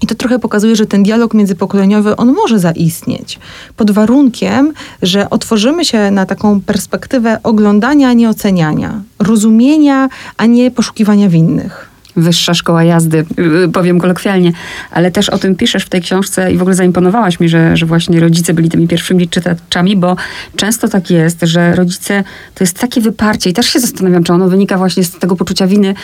I 0.02 0.06
to 0.06 0.14
trochę 0.14 0.38
pokazuje, 0.38 0.76
że 0.76 0.86
ten 0.86 1.02
dialog 1.02 1.34
międzypokoleniowy, 1.34 2.16
on 2.16 2.32
może 2.32 2.58
zaistnieć. 2.58 3.38
Pod 3.76 3.90
warunkiem, 3.90 4.72
że 5.02 5.30
otworzymy 5.30 5.84
się 5.84 6.10
na 6.10 6.26
taką 6.26 6.60
perspektywę 6.60 7.38
oglądania, 7.42 8.08
a 8.08 8.12
nie 8.12 8.28
oceniania, 8.28 9.00
rozumienia, 9.18 10.08
a 10.36 10.46
nie 10.46 10.70
poszukiwania 10.70 11.28
winnych 11.28 11.87
wyższa 12.22 12.54
szkoła 12.54 12.84
jazdy, 12.84 13.24
y, 13.64 13.68
powiem 13.72 14.00
kolokwialnie, 14.00 14.52
ale 14.90 15.10
też 15.10 15.28
o 15.28 15.38
tym 15.38 15.56
piszesz 15.56 15.84
w 15.84 15.88
tej 15.88 16.02
książce 16.02 16.52
i 16.52 16.58
w 16.58 16.62
ogóle 16.62 16.76
zaimponowałaś 16.76 17.40
mi, 17.40 17.48
że, 17.48 17.76
że 17.76 17.86
właśnie 17.86 18.20
rodzice 18.20 18.54
byli 18.54 18.68
tymi 18.68 18.88
pierwszymi 18.88 19.28
czytaczami, 19.28 19.96
bo 19.96 20.16
często 20.56 20.88
tak 20.88 21.10
jest, 21.10 21.38
że 21.42 21.74
rodzice 21.74 22.24
to 22.54 22.64
jest 22.64 22.78
takie 22.78 23.00
wyparcie 23.00 23.50
i 23.50 23.52
też 23.52 23.66
się 23.66 23.80
zastanawiam, 23.80 24.24
czy 24.24 24.32
ono 24.32 24.48
wynika 24.48 24.78
właśnie 24.78 25.04
z 25.04 25.10
tego 25.10 25.36
poczucia 25.36 25.66
winy. 25.66 25.94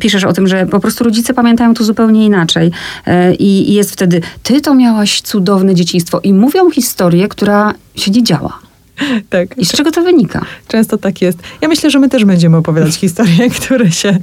Piszesz 0.00 0.24
o 0.24 0.32
tym, 0.32 0.48
że 0.48 0.66
po 0.66 0.80
prostu 0.80 1.04
rodzice 1.04 1.34
pamiętają 1.34 1.74
to 1.74 1.84
zupełnie 1.84 2.26
inaczej 2.26 2.70
e, 3.06 3.34
i, 3.34 3.70
i 3.70 3.74
jest 3.74 3.92
wtedy, 3.92 4.20
ty 4.42 4.60
to 4.60 4.74
miałaś 4.74 5.20
cudowne 5.20 5.74
dzieciństwo 5.74 6.20
i 6.20 6.32
mówią 6.32 6.70
historię, 6.70 7.28
która 7.28 7.74
się 7.96 8.10
nie 8.10 8.22
działa. 8.22 8.71
Tak. 9.30 9.58
I 9.58 9.64
z 9.64 9.72
czego 9.72 9.90
to 9.90 10.02
wynika? 10.02 10.44
Często 10.68 10.98
tak 10.98 11.22
jest. 11.22 11.38
Ja 11.60 11.68
myślę, 11.68 11.90
że 11.90 11.98
my 11.98 12.08
też 12.08 12.24
będziemy 12.24 12.56
opowiadać 12.56 12.94
historie, 12.94 13.50
które 13.60 13.90
się 13.90 14.18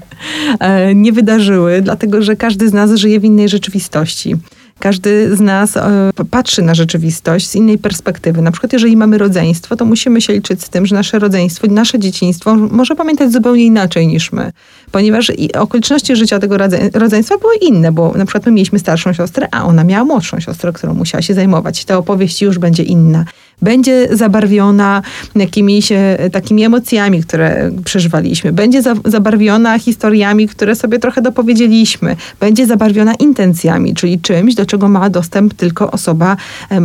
e, 0.59 0.95
nie 0.95 1.11
wydarzyły, 1.11 1.81
dlatego 1.81 2.21
że 2.21 2.35
każdy 2.35 2.69
z 2.69 2.73
nas 2.73 2.91
żyje 2.95 3.19
w 3.19 3.25
innej 3.25 3.49
rzeczywistości. 3.49 4.35
każdy 4.79 5.35
z 5.35 5.39
nas 5.39 5.77
e, 5.77 6.11
patrzy 6.31 6.61
na 6.61 6.75
rzeczywistość 6.75 7.47
z 7.49 7.55
innej 7.55 7.77
perspektywy. 7.77 8.41
Na 8.41 8.51
przykład, 8.51 8.73
jeżeli 8.73 8.97
mamy 8.97 9.17
rodzeństwo, 9.17 9.75
to 9.75 9.85
musimy 9.85 10.21
się 10.21 10.33
liczyć 10.33 10.63
z 10.63 10.69
tym, 10.69 10.85
że 10.85 10.95
nasze 10.95 11.19
rodzeństwo, 11.19 11.67
nasze 11.67 11.99
dzieciństwo 11.99 12.55
może 12.55 12.95
pamiętać 12.95 13.31
zupełnie 13.31 13.63
inaczej 13.63 14.07
niż 14.07 14.31
my, 14.31 14.51
ponieważ 14.91 15.31
okoliczności 15.53 16.15
życia 16.15 16.39
tego 16.39 16.57
rodzeństwa 16.93 17.37
były 17.37 17.55
inne, 17.55 17.91
bo 17.91 18.13
na 18.17 18.25
przykład 18.25 18.45
my 18.45 18.51
mieliśmy 18.51 18.79
starszą 18.79 19.13
siostrę, 19.13 19.47
a 19.51 19.65
ona 19.65 19.83
miała 19.83 20.05
młodszą 20.05 20.39
siostrę, 20.39 20.73
którą 20.73 20.93
musiała 20.93 21.21
się 21.21 21.33
zajmować. 21.33 21.85
Ta 21.85 21.97
opowieść 21.97 22.41
już 22.41 22.59
będzie 22.59 22.83
inna 22.83 23.25
będzie 23.61 24.07
zabarwiona 24.11 25.01
jakimiś 25.35 25.89
takimi 26.31 26.63
emocjami, 26.63 27.23
które 27.23 27.71
przeżywaliśmy, 27.85 28.53
będzie 28.53 28.81
za, 28.81 28.95
zabarwiona 29.05 29.79
historiami, 29.79 30.47
które 30.47 30.75
sobie 30.75 30.99
trochę 30.99 31.21
dopowiedzieliśmy, 31.21 32.15
będzie 32.39 32.67
zabarwiona 32.67 33.13
intencjami, 33.13 33.93
czyli 33.93 34.19
czymś, 34.19 34.55
do 34.55 34.65
czego 34.65 34.89
ma 34.89 35.09
dostęp 35.09 35.53
tylko 35.53 35.91
osoba 35.91 36.37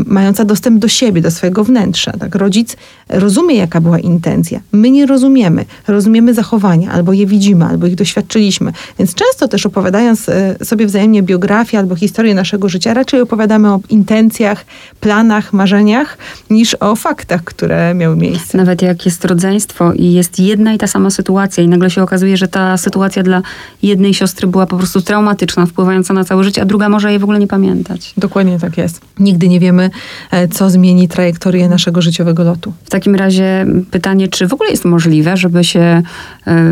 mająca 0.06 0.44
dostęp 0.44 0.78
do 0.78 0.88
siebie, 0.88 1.20
do 1.20 1.30
swojego 1.30 1.64
wnętrza. 1.64 2.12
Tak? 2.12 2.34
Rodzic 2.34 2.76
rozumie, 3.08 3.56
jaka 3.56 3.80
była 3.80 3.98
intencja. 3.98 4.60
My 4.72 4.90
nie 4.90 5.06
rozumiemy. 5.06 5.64
Rozumiemy 5.88 6.34
zachowania, 6.34 6.92
albo 6.92 7.12
je 7.12 7.26
widzimy, 7.26 7.64
albo 7.64 7.86
ich 7.86 7.94
doświadczyliśmy. 7.94 8.72
Więc 8.98 9.14
często 9.14 9.48
też 9.48 9.66
opowiadając 9.66 10.28
e, 10.28 10.56
sobie 10.64 10.86
wzajemnie 10.86 11.22
biografię 11.22 11.78
albo 11.78 11.96
historię 11.96 12.34
naszego 12.34 12.68
życia, 12.68 12.94
raczej 12.94 13.20
opowiadamy 13.20 13.72
o 13.72 13.80
intencjach, 13.90 14.64
planach, 15.00 15.52
marzeniach, 15.52 16.18
niż 16.50 16.63
niż 16.64 16.76
o 16.80 16.96
faktach, 16.96 17.44
które 17.44 17.94
miały 17.94 18.16
miejsce. 18.16 18.58
Nawet 18.58 18.82
jak 18.82 19.06
jest 19.06 19.24
rodzeństwo 19.24 19.92
i 19.92 20.12
jest 20.12 20.38
jedna 20.38 20.72
i 20.72 20.78
ta 20.78 20.86
sama 20.86 21.10
sytuacja 21.10 21.64
i 21.64 21.68
nagle 21.68 21.90
się 21.90 22.02
okazuje, 22.02 22.36
że 22.36 22.48
ta 22.48 22.76
sytuacja 22.76 23.22
dla 23.22 23.42
jednej 23.82 24.14
siostry 24.14 24.46
była 24.46 24.66
po 24.66 24.76
prostu 24.76 25.00
traumatyczna, 25.00 25.66
wpływająca 25.66 26.14
na 26.14 26.24
całe 26.24 26.44
życie, 26.44 26.62
a 26.62 26.64
druga 26.64 26.88
może 26.88 27.10
jej 27.10 27.18
w 27.18 27.22
ogóle 27.22 27.38
nie 27.38 27.46
pamiętać. 27.46 28.14
Dokładnie 28.16 28.58
tak 28.58 28.78
jest. 28.78 29.00
Nigdy 29.18 29.48
nie 29.48 29.60
wiemy, 29.60 29.90
e, 30.30 30.48
co 30.48 30.70
zmieni 30.70 31.08
trajektorię 31.08 31.68
naszego 31.68 32.02
życiowego 32.02 32.44
lotu. 32.44 32.72
W 32.84 32.90
takim 32.90 33.14
razie 33.14 33.66
pytanie, 33.90 34.28
czy 34.28 34.48
w 34.48 34.52
ogóle 34.52 34.70
jest 34.70 34.84
możliwe, 34.84 35.36
żeby 35.36 35.64
się 35.64 35.80
e, 35.80 36.02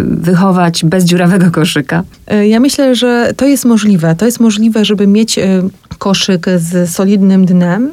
wychować 0.04 0.84
bez 0.84 1.04
dziurawego 1.04 1.50
koszyka? 1.50 2.02
E, 2.26 2.48
ja 2.48 2.60
myślę, 2.60 2.94
że 2.94 3.32
to 3.36 3.46
jest 3.46 3.64
możliwe. 3.64 4.16
To 4.16 4.26
jest 4.26 4.40
możliwe, 4.40 4.84
żeby 4.84 5.06
mieć 5.06 5.38
koszyk 5.98 6.46
z 6.56 6.90
solidnym 6.90 7.46
dnem, 7.46 7.92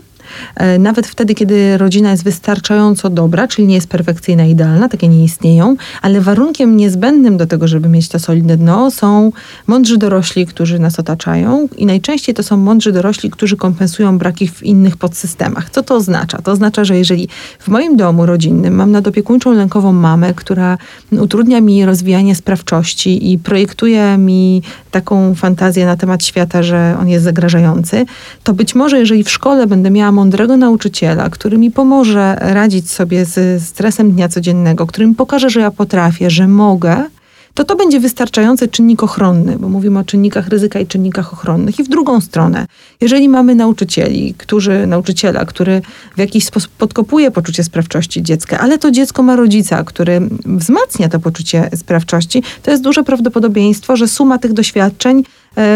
nawet 0.80 1.08
wtedy, 1.08 1.36
kiedy 1.36 1.78
rodzina 1.78 2.12
jest 2.12 2.24
wystarczająco 2.24 3.10
dobra, 3.10 3.48
czyli 3.48 3.68
nie 3.68 3.76
jest 3.76 3.88
perfekcyjna, 3.88 4.46
idealna, 4.46 4.90
takie 4.90 5.08
nie 5.08 5.24
istnieją, 5.24 5.76
ale 6.02 6.22
warunkiem 6.22 6.78
niezbędnym 6.78 7.38
do 7.38 7.48
tego, 7.48 7.68
żeby 7.68 7.90
mieć 7.90 8.10
to 8.10 8.20
solidne 8.20 8.58
dno, 8.58 8.92
są 8.92 9.32
mądrzy 9.68 9.98
dorośli, 9.98 10.46
którzy 10.46 10.80
nas 10.80 11.00
otaczają 11.00 11.68
i 11.78 11.86
najczęściej 11.86 12.36
to 12.36 12.44
są 12.44 12.58
mądrzy 12.58 12.92
dorośli, 12.92 13.30
którzy 13.30 13.58
kompensują 13.58 14.18
braki 14.18 14.48
w 14.48 14.64
innych 14.64 14.98
podsystemach. 14.98 15.70
Co 15.70 15.84
to 15.84 15.96
oznacza? 15.96 16.38
To 16.38 16.52
oznacza, 16.52 16.84
że 16.84 16.98
jeżeli 16.98 17.30
w 17.60 17.68
moim 17.68 17.98
domu 17.98 18.26
rodzinnym 18.26 18.76
mam 18.76 18.92
nadopiekuńczą 18.92 19.52
lękową 19.52 19.94
mamę, 19.94 20.34
która 20.34 20.78
utrudnia 21.12 21.62
mi 21.62 21.86
rozwijanie 21.86 22.36
sprawczości 22.36 23.32
i 23.32 23.40
projektuje 23.40 24.18
mi 24.18 24.62
taką 24.92 25.36
fantazję 25.36 25.86
na 25.86 25.98
temat 25.98 26.26
świata, 26.26 26.64
że 26.64 26.98
on 27.02 27.08
jest 27.08 27.26
zagrażający, 27.26 28.06
to 28.44 28.54
być 28.54 28.76
może 28.76 29.00
jeżeli 29.00 29.24
w 29.24 29.30
szkole 29.30 29.68
będę 29.68 29.92
miała 29.92 30.12
mądrego 30.20 30.58
nauczyciela, 30.58 31.30
który 31.30 31.58
mi 31.58 31.72
pomoże 31.72 32.38
radzić 32.40 32.92
sobie 32.92 33.26
z 33.26 33.64
stresem 33.64 34.12
dnia 34.12 34.30
codziennego, 34.30 34.88
który 34.88 35.08
mi 35.08 35.16
pokaże, 35.16 35.50
że 35.50 35.60
ja 35.60 35.72
potrafię, 35.72 36.30
że 36.30 36.48
mogę, 36.48 37.06
to 37.54 37.64
to 37.64 37.76
będzie 37.76 38.00
wystarczający 38.00 38.68
czynnik 38.68 39.04
ochronny, 39.04 39.58
bo 39.60 39.70
mówimy 39.70 40.00
o 40.00 40.04
czynnikach 40.04 40.48
ryzyka 40.48 40.80
i 40.80 40.88
czynnikach 40.88 41.34
ochronnych. 41.34 41.80
I 41.80 41.84
w 41.84 41.88
drugą 41.88 42.22
stronę, 42.22 42.66
jeżeli 43.02 43.30
mamy 43.30 43.56
nauczycieli, 43.56 44.34
którzy, 44.38 44.88
nauczyciela, 44.88 45.46
który 45.46 45.82
w 46.16 46.20
jakiś 46.20 46.46
sposób 46.46 46.72
podkopuje 46.72 47.32
poczucie 47.32 47.64
sprawczości 47.64 48.24
dziecka, 48.24 48.60
ale 48.60 48.78
to 48.78 48.92
dziecko 48.92 49.24
ma 49.24 49.36
rodzica, 49.36 49.84
który 49.84 50.22
wzmacnia 50.46 51.10
to 51.10 51.20
poczucie 51.20 51.70
sprawczości, 51.76 52.44
to 52.64 52.72
jest 52.72 52.84
duże 52.84 53.04
prawdopodobieństwo, 53.04 53.98
że 53.98 54.08
suma 54.08 54.38
tych 54.38 54.54
doświadczeń 54.54 55.24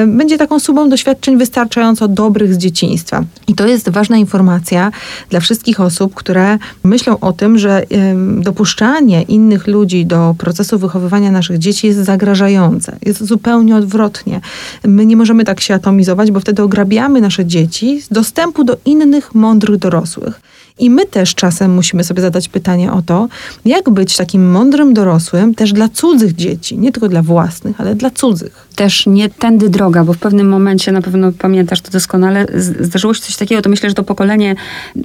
będzie 0.08 0.38
taką 0.38 0.60
sumą 0.60 0.89
doświadczeń 0.89 1.38
wystarczająco 1.38 2.08
dobrych 2.08 2.53
z 2.53 2.58
dzieciństwa. 2.58 3.24
I 3.48 3.56
to 3.56 3.68
jest 3.68 3.89
ważna 3.89 4.18
informacja 4.18 4.92
dla 5.30 5.39
wszystkich 5.39 5.80
osób, 5.82 6.13
które 6.13 6.58
myślą 6.84 7.20
o 7.20 7.34
tym, 7.34 7.58
że 7.58 7.84
dopuszczanie 8.39 9.22
innych 9.22 9.68
ludzi 9.68 10.06
do 10.06 10.36
procesu 10.38 10.80
wychowywania 10.80 11.32
naszych 11.32 11.58
dzieci 11.58 11.88
jest 11.88 12.00
zagrażające. 12.00 12.98
Jest 13.06 13.24
zupełnie 13.24 13.75
odwrotnie. 13.75 14.42
My 14.84 15.06
nie 15.06 15.18
możemy 15.18 15.44
tak 15.44 15.62
się 15.62 15.74
atomizować, 15.74 16.32
bo 16.32 16.39
wtedy 16.39 16.63
ograbiamy 16.63 17.22
nasze 17.22 17.46
dzieci 17.46 18.01
z 18.01 18.10
dostępu 18.10 18.63
do 18.63 18.77
innych 18.86 19.36
mądrych 19.36 19.77
dorosłych. 19.77 20.42
I 20.80 20.89
my 20.89 21.06
też 21.06 21.36
czasem 21.36 21.74
musimy 21.74 22.03
sobie 22.03 22.22
zadać 22.22 22.50
pytanie 22.50 22.92
o 22.92 23.01
to, 23.01 23.27
jak 23.65 23.89
być 23.89 24.18
takim 24.18 24.51
mądrym 24.51 24.94
dorosłym 24.94 25.56
też 25.56 25.74
dla 25.74 25.89
cudzych 25.89 26.36
dzieci, 26.36 26.77
nie 26.77 26.92
tylko 26.92 27.10
dla 27.10 27.22
własnych, 27.22 27.82
ale 27.82 27.96
dla 27.96 28.10
cudzych. 28.10 28.68
Też 28.75 29.06
nie 29.06 29.30
tędy 29.30 29.70
droga, 29.70 30.03
bo 30.03 30.13
w 30.13 30.18
pewnym 30.18 30.50
momencie, 30.50 30.92
na 30.92 31.01
pewno 31.01 31.32
pamiętasz 31.32 31.82
to 31.82 31.92
doskonale, 31.92 32.46
zdarzyło 32.80 33.13
się 33.13 33.22
coś 33.22 33.38
takiego, 33.38 33.62
to 33.62 33.70
myślę, 33.70 33.89
że 33.89 33.96
to 33.96 34.03
pokolenie 34.03 34.56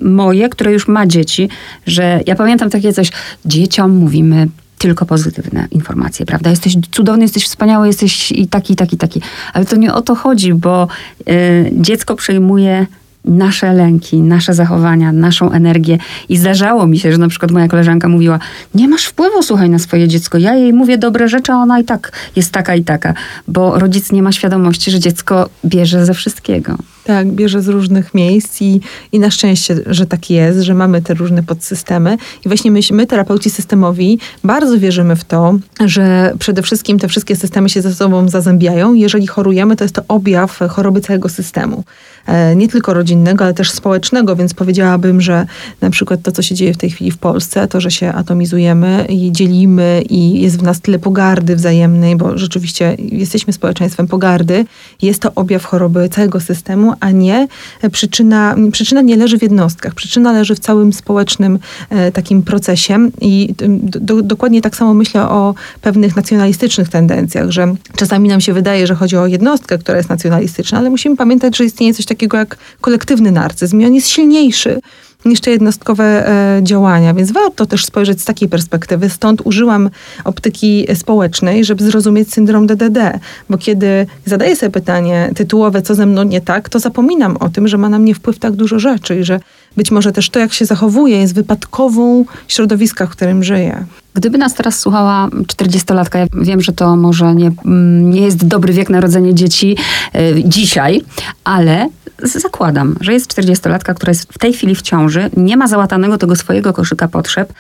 moje, 0.01 0.49
które 0.49 0.73
już 0.73 0.89
ma 0.89 1.07
dzieci, 1.07 1.49
że 1.87 2.21
ja 2.27 2.35
pamiętam 2.35 2.71
takie 2.71 2.93
coś, 2.93 3.11
dzieciom 3.45 3.91
mówimy 3.91 4.49
tylko 4.79 5.07
pozytywne 5.07 5.67
informacje, 5.71 6.27
prawda? 6.27 6.51
Jesteś 6.51 6.77
cudowny, 6.91 7.23
jesteś 7.23 7.45
wspaniały, 7.45 7.87
jesteś 7.87 8.33
i 8.33 8.47
taki, 8.47 8.73
i 8.73 8.77
taki, 8.77 8.95
i 8.95 8.99
taki. 8.99 9.21
Ale 9.53 9.65
to 9.65 9.77
nie 9.77 9.95
o 9.95 10.03
to 10.03 10.15
chodzi, 10.15 10.55
bo 10.55 10.89
y, 11.31 11.71
dziecko 11.73 12.17
przejmuje 12.17 12.87
nasze 13.25 13.73
lęki, 13.73 14.21
nasze 14.21 14.55
zachowania, 14.55 15.13
naszą 15.13 15.51
energię. 15.51 15.99
I 16.29 16.37
zdarzało 16.37 16.87
mi 16.87 16.99
się, 16.99 17.13
że 17.13 17.19
na 17.19 17.29
przykład 17.29 17.51
moja 17.51 17.69
koleżanka 17.69 18.09
mówiła: 18.09 18.39
Nie 18.75 18.89
masz 18.89 19.05
wpływu, 19.05 19.43
słuchaj, 19.43 19.71
na 19.71 19.79
swoje 19.79 20.09
dziecko. 20.09 20.39
Ja 20.39 20.55
jej 20.55 20.73
mówię 20.73 20.99
dobre 20.99 21.29
rzeczy, 21.29 21.53
a 21.53 21.57
ona 21.57 21.81
i 21.81 21.85
tak 21.85 22.13
jest 22.37 22.53
taka 22.53 22.75
i 22.75 22.85
taka, 22.85 23.15
bo 23.49 23.79
rodzic 23.79 24.13
nie 24.13 24.23
ma 24.23 24.33
świadomości, 24.33 24.91
że 24.91 25.01
dziecko 25.01 25.49
bierze 25.65 26.07
ze 26.07 26.15
wszystkiego. 26.15 26.77
Tak, 27.09 27.33
bierze 27.33 27.63
z 27.63 27.69
różnych 27.69 28.15
miejsc 28.15 28.63
i, 28.63 28.81
i 29.13 29.19
na 29.19 29.31
szczęście, 29.31 29.77
że 29.87 30.07
tak 30.07 30.31
jest, 30.31 30.61
że 30.61 30.75
mamy 30.75 31.03
te 31.03 31.15
różne 31.15 31.43
podsystemy. 31.43 32.17
I 32.45 32.49
właśnie 32.49 32.71
my, 32.71 32.81
my, 32.93 33.07
terapeuci 33.07 33.51
systemowi, 33.51 34.19
bardzo 34.45 34.79
wierzymy 34.79 35.17
w 35.17 35.25
to, 35.25 35.59
że 35.85 36.35
przede 36.39 36.63
wszystkim 36.63 36.99
te 36.99 37.09
wszystkie 37.09 37.37
systemy 37.37 37.69
się 37.69 37.83
ze 37.83 37.95
sobą 37.95 38.29
zazębiają. 38.29 38.95
Jeżeli 38.95 39.27
chorujemy, 39.27 39.77
to 39.77 39.85
jest 39.85 39.95
to 39.95 40.03
objaw 40.09 40.59
choroby 40.69 41.01
całego 41.01 41.29
systemu. 41.29 41.85
E, 42.29 42.57
nie 42.57 42.69
tylko 42.69 42.95
rodzinnego, 42.95 43.45
ale 43.45 43.55
też 43.55 43.71
społecznego, 43.71 44.37
więc 44.37 44.55
powiedziałabym, 44.55 45.21
że 45.21 45.47
na 45.81 45.91
przykład 45.91 46.23
to, 46.23 46.33
co 46.33 46.43
się 46.43 46.55
dzieje 46.55 46.75
w 46.75 46.77
tej 46.77 46.91
chwili 46.91 47.11
w 47.11 47.19
Polsce, 47.19 47.69
to, 47.69 47.81
że 47.81 47.91
się 47.91 48.13
atomizujemy 48.13 49.07
i 49.09 49.33
dzielimy 49.33 50.03
i 50.11 50.41
jest 50.41 50.59
w 50.59 50.63
nas 50.63 50.81
tyle 50.81 50.99
pogardy 50.99 51.57
wzajemnej, 51.57 52.17
bo 52.17 52.39
rzeczywiście 52.39 52.97
jesteśmy 52.99 53.53
społeczeństwem 53.53 54.07
pogardy, 54.07 54.65
jest 55.03 55.23
to 55.23 55.33
objaw 55.35 55.65
choroby 55.65 56.09
całego 56.09 56.41
systemu, 56.41 56.95
a 57.01 57.11
nie 57.11 57.49
przyczyna, 57.93 58.57
przyczyna 58.73 59.03
nie 59.03 59.17
leży 59.17 59.39
w 59.39 59.43
jednostkach, 59.43 59.95
przyczyna 59.95 60.33
leży 60.33 60.55
w 60.55 60.59
całym 60.59 60.93
społecznym 60.93 61.59
e, 61.91 62.13
takim 62.13 62.43
procesie 62.43 63.11
i 63.21 63.55
do, 63.79 64.23
dokładnie 64.23 64.63
tak 64.63 64.77
samo 64.77 64.95
myślę 64.95 65.29
o 65.29 65.55
pewnych 65.81 66.17
nacjonalistycznych 66.17 66.89
tendencjach, 66.89 67.51
że 67.51 67.75
czasami 67.97 68.29
nam 68.29 68.41
się 68.41 68.53
wydaje, 68.53 68.87
że 68.87 68.95
chodzi 68.95 69.17
o 69.17 69.27
jednostkę, 69.27 69.79
która 69.79 69.97
jest 69.97 70.09
nacjonalistyczna, 70.09 70.79
ale 70.79 70.91
musimy 70.91 71.17
pamiętać, 71.17 71.57
że 71.57 71.65
istnieje 71.65 71.95
coś 71.95 72.07
takiego 72.07 72.37
jak 72.37 72.57
kolektywny 72.81 73.33
narcyzm 73.33 73.81
i 73.81 73.87
on 73.87 73.95
jest 73.95 74.09
silniejszy 74.09 74.81
niż 75.25 75.47
jednostkowe 75.47 76.29
e, 76.29 76.63
działania. 76.63 77.15
Więc 77.15 77.33
warto 77.33 77.67
też 77.67 77.85
spojrzeć 77.85 78.21
z 78.21 78.25
takiej 78.25 78.49
perspektywy. 78.49 79.11
Stąd 79.11 79.41
użyłam 79.45 79.91
optyki 80.25 80.87
społecznej, 80.95 81.65
żeby 81.65 81.85
zrozumieć 81.85 82.33
syndrom 82.33 82.67
DDD. 82.67 83.19
Bo 83.51 83.59
kiedy 83.59 84.07
zadaję 84.25 84.57
sobie 84.57 84.71
pytanie 84.71 85.31
tytułowe, 85.37 85.83
co 85.83 85.95
ze 85.95 86.07
mną 86.07 86.23
nie 86.23 86.41
tak, 86.41 86.69
to 86.69 86.79
zapominam 86.79 87.37
o 87.37 87.49
tym, 87.49 87.69
że 87.69 87.79
ma 87.79 87.89
na 87.89 87.99
mnie 87.99 88.15
wpływ 88.15 88.39
tak 88.39 88.53
dużo 88.53 88.79
rzeczy 88.79 89.21
i 89.21 89.25
że 89.25 89.41
być 89.79 89.91
może 89.91 90.13
też 90.13 90.31
to, 90.31 90.39
jak 90.39 90.53
się 90.53 90.65
zachowuje, 90.65 91.19
jest 91.19 91.35
wypadkową 91.35 92.25
środowiska, 92.49 93.07
w 93.07 93.11
którym 93.11 93.45
żyję. 93.45 93.85
Gdyby 94.15 94.39
nas 94.39 94.55
teraz 94.55 94.79
słuchała 94.79 95.29
40-latka, 95.29 96.19
ja 96.19 96.27
wiem, 96.35 96.61
że 96.61 96.73
to 96.73 96.97
może 96.97 97.35
nie, 97.35 97.51
mm, 97.65 98.11
nie 98.11 98.21
jest 98.21 98.47
dobry 98.47 98.73
wiek 98.73 98.91
narodzenia 98.91 99.33
dzieci 99.33 99.77
y, 100.17 100.43
dzisiaj, 100.45 101.03
ale 101.45 101.89
zakładam, 102.23 102.97
że 103.01 103.13
jest 103.13 103.35
40-latka, 103.35 103.95
która 103.95 104.11
jest 104.11 104.33
w 104.33 104.39
tej 104.39 104.53
chwili 104.53 104.75
w 104.75 104.83
ciąży, 104.83 105.31
nie 105.37 105.57
ma 105.57 105.67
załatanego 105.67 106.19
tego 106.19 106.37
swojego 106.37 106.73
koszyka 106.73 107.09
potrzeb, 107.09 107.53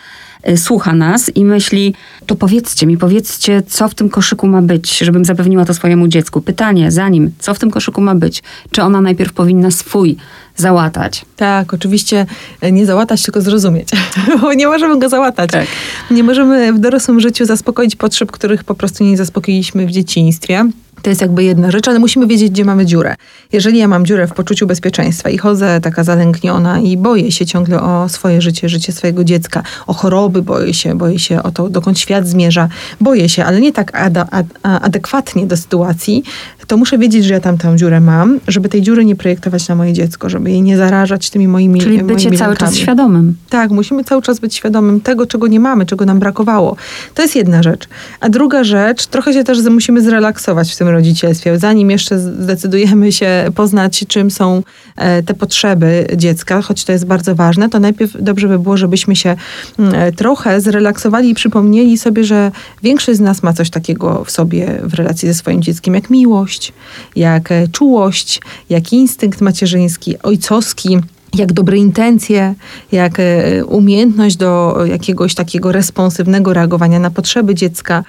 y, 0.49 0.57
słucha 0.57 0.95
nas 0.95 1.31
i 1.37 1.45
myśli, 1.45 1.95
to 2.27 2.35
powiedzcie 2.35 2.87
mi, 2.87 2.99
powiedzcie, 2.99 3.63
co 3.67 3.89
w 3.89 3.95
tym 3.95 4.09
koszyku 4.09 4.47
ma 4.47 4.63
być, 4.63 4.99
żebym 4.99 5.25
zapewniła 5.25 5.65
to 5.65 5.75
swojemu 5.75 6.09
dziecku. 6.09 6.41
Pytanie, 6.41 6.91
zanim, 6.91 7.31
co 7.39 7.55
w 7.55 7.59
tym 7.59 7.71
koszyku 7.71 8.01
ma 8.01 8.15
być? 8.15 8.43
Czy 8.71 8.83
ona 8.83 9.01
najpierw 9.01 9.33
powinna 9.33 9.71
swój 9.71 10.17
załatać? 10.59 11.25
Tak, 11.37 11.75
oczywiście 11.75 12.27
e, 12.61 12.73
nie 12.73 12.87
załatać, 12.87 13.23
tylko 13.23 13.41
zrozumieć. 13.41 13.89
Bo 14.41 14.53
nie 14.53 14.67
możemy 14.67 14.99
go 14.99 15.09
załatać. 15.09 15.51
Tak. 15.51 15.67
Nie 16.11 16.23
możemy 16.23 16.73
w 16.73 16.79
dorosłym 16.79 17.21
życiu 17.21 17.45
zaspokoić 17.45 17.97
potrzeb, 17.97 18.33
których 18.33 18.65
po 18.65 18.75
prostu 18.75 19.05
nie 19.05 19.17
zaspokoiliśmy 19.17 19.87
w 19.87 19.91
dzieciństwie. 19.91 20.71
To 21.03 21.11
jest 21.11 21.23
jakby 21.23 21.45
jedna 21.45 21.71
rzecz, 21.71 21.89
ale 21.89 21.99
musimy 21.99 22.27
wiedzieć, 22.27 22.51
gdzie 22.51 22.65
mamy 22.65 22.87
dziurę. 22.87 23.15
Jeżeli 23.53 23.79
ja 23.79 23.89
mam 23.89 24.07
dziurę 24.07 24.27
w 24.27 24.33
poczuciu 24.33 24.67
bezpieczeństwa 24.67 25.31
i 25.31 25.39
chodzę 25.39 25.81
taka 25.81 26.05
zalękniona 26.05 26.81
i 26.81 26.97
boję 26.97 27.33
się 27.33 27.47
ciągle 27.47 27.83
o 27.83 28.09
swoje 28.09 28.41
życie, 28.41 28.69
życie 28.69 28.93
swojego 28.93 29.25
dziecka, 29.25 29.63
o 29.87 29.95
choroby, 29.95 30.43
boję 30.43 30.75
się, 30.75 30.99
boję 30.99 31.19
się 31.19 31.43
o 31.43 31.51
to, 31.51 31.69
dokąd 31.69 31.99
świat 31.99 32.29
zmierza, 32.29 32.69
boję 33.01 33.29
się, 33.29 33.45
ale 33.45 33.61
nie 33.61 33.73
tak 33.73 33.97
ad, 33.97 34.17
ad, 34.17 34.47
adekwatnie 34.63 35.47
do 35.47 35.57
sytuacji, 35.57 36.23
to 36.69 36.77
muszę 36.77 36.99
wiedzieć, 36.99 37.25
że 37.25 37.35
ja 37.35 37.41
tam 37.41 37.59
tę 37.59 37.77
dziurę 37.77 38.01
mam, 38.01 38.41
żeby 38.49 38.69
tej 38.69 38.83
dziury 38.83 39.05
nie 39.05 39.17
projektować 39.17 39.69
na 39.69 39.75
moje 39.75 39.93
dziecko, 39.93 40.29
żeby 40.29 40.51
jej 40.51 40.63
nie 40.63 40.77
zarażać 40.77 41.31
tymi 41.31 41.49
moimi 41.49 41.81
Czyli 41.81 42.03
bycie 42.03 42.25
moimi 42.25 42.39
cały 42.39 42.51
lękami. 42.51 42.71
czas 42.71 42.81
świadomym. 42.81 43.37
Tak, 43.49 43.71
musimy 43.71 44.05
cały 44.05 44.23
czas 44.23 44.39
być 44.39 44.55
świadomym 44.55 45.01
tego, 45.01 45.27
czego 45.27 45.47
nie 45.47 45.61
mamy, 45.61 45.87
czego 45.87 46.05
nam 46.05 46.19
brakowało. 46.19 46.77
To 47.15 47.23
jest 47.23 47.37
jedna 47.37 47.63
rzecz. 47.63 47.89
A 48.21 48.29
druga 48.29 48.65
rzecz, 48.65 49.07
trochę 49.07 49.33
się 49.33 49.45
też 49.45 49.59
musimy 49.71 50.03
zrelaksować 50.03 50.73
w 50.73 50.77
tym 50.77 50.88
rodzicielstwie. 50.91 51.59
Zanim 51.59 51.91
jeszcze 51.91 52.19
zdecydujemy 52.19 53.13
się 53.13 53.45
poznać, 53.55 54.05
czym 54.09 54.31
są 54.31 54.63
e, 54.97 55.23
te 55.23 55.35
potrzeby 55.35 56.07
dziecka, 56.17 56.63
choć 56.63 56.85
to 56.85 56.93
jest 56.93 57.07
bardzo 57.07 57.35
ważne, 57.35 57.69
to 57.69 57.81
najpierw 57.81 58.23
dobrze 58.23 58.49
by 58.49 58.59
było, 58.59 58.77
żebyśmy 58.77 59.17
się 59.17 59.37
mm, 59.79 59.95
e, 59.95 60.13
trochę 60.13 60.61
zrelaksowali 60.61 61.31
i 61.31 61.35
przypomnieli 61.35 61.99
sobie, 61.99 62.25
że 62.25 62.51
większość 62.83 63.19
z 63.19 63.21
nas 63.21 63.43
ma 63.43 63.53
coś 63.53 63.71
takiego 63.71 64.25
w 64.25 64.31
sobie 64.31 64.81
w 64.83 64.95
relacji 64.95 65.29
ze 65.29 65.35
swoim 65.35 65.63
dzieckiem, 65.63 65.95
jak 65.95 66.11
miłość, 66.11 66.73
jak 67.17 67.53
e, 67.53 67.69
czułość, 67.69 68.41
jak 68.71 68.93
instynkt 68.93 69.41
macierzyński, 69.41 70.23
ojcowski 70.23 70.99
jak 71.35 71.53
dobre 71.53 71.77
intencje, 71.77 72.55
jak 72.93 73.19
umiejętność 73.67 74.37
do 74.37 74.79
jakiegoś 74.87 75.35
takiego 75.35 75.73
responsywnego 75.73 76.53
reagowania 76.53 76.99
na 76.99 77.11
potrzeby 77.11 77.55
dziecka, 77.55 78.05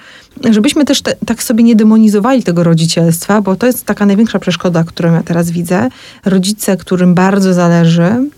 żebyśmy 0.50 0.84
też 0.84 1.02
te, 1.02 1.16
tak 1.26 1.42
sobie 1.42 1.64
nie 1.64 1.76
demonizowali 1.76 2.42
tego 2.42 2.64
rodzicielstwa, 2.64 3.40
bo 3.42 3.56
to 3.56 3.66
jest 3.66 3.84
taka 3.84 4.06
największa 4.06 4.38
przeszkoda, 4.38 4.84
którą 4.84 5.12
ja 5.12 5.22
teraz 5.22 5.50
widzę. 5.50 5.88
Rodzice, 6.24 6.76
którym 6.76 7.14
bardzo 7.14 7.54
zależy, 7.54 8.30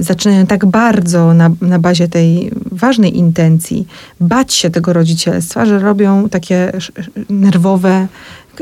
zaczynają 0.00 0.46
tak 0.46 0.66
bardzo 0.66 1.34
na, 1.34 1.50
na 1.60 1.78
bazie 1.78 2.08
tej 2.08 2.50
ważnej 2.72 3.18
intencji 3.18 3.86
bać 4.20 4.54
się 4.54 4.70
tego 4.70 4.92
rodzicielstwa, 4.92 5.66
że 5.66 5.78
robią 5.78 6.28
takie 6.28 6.72
nerwowe, 7.30 8.06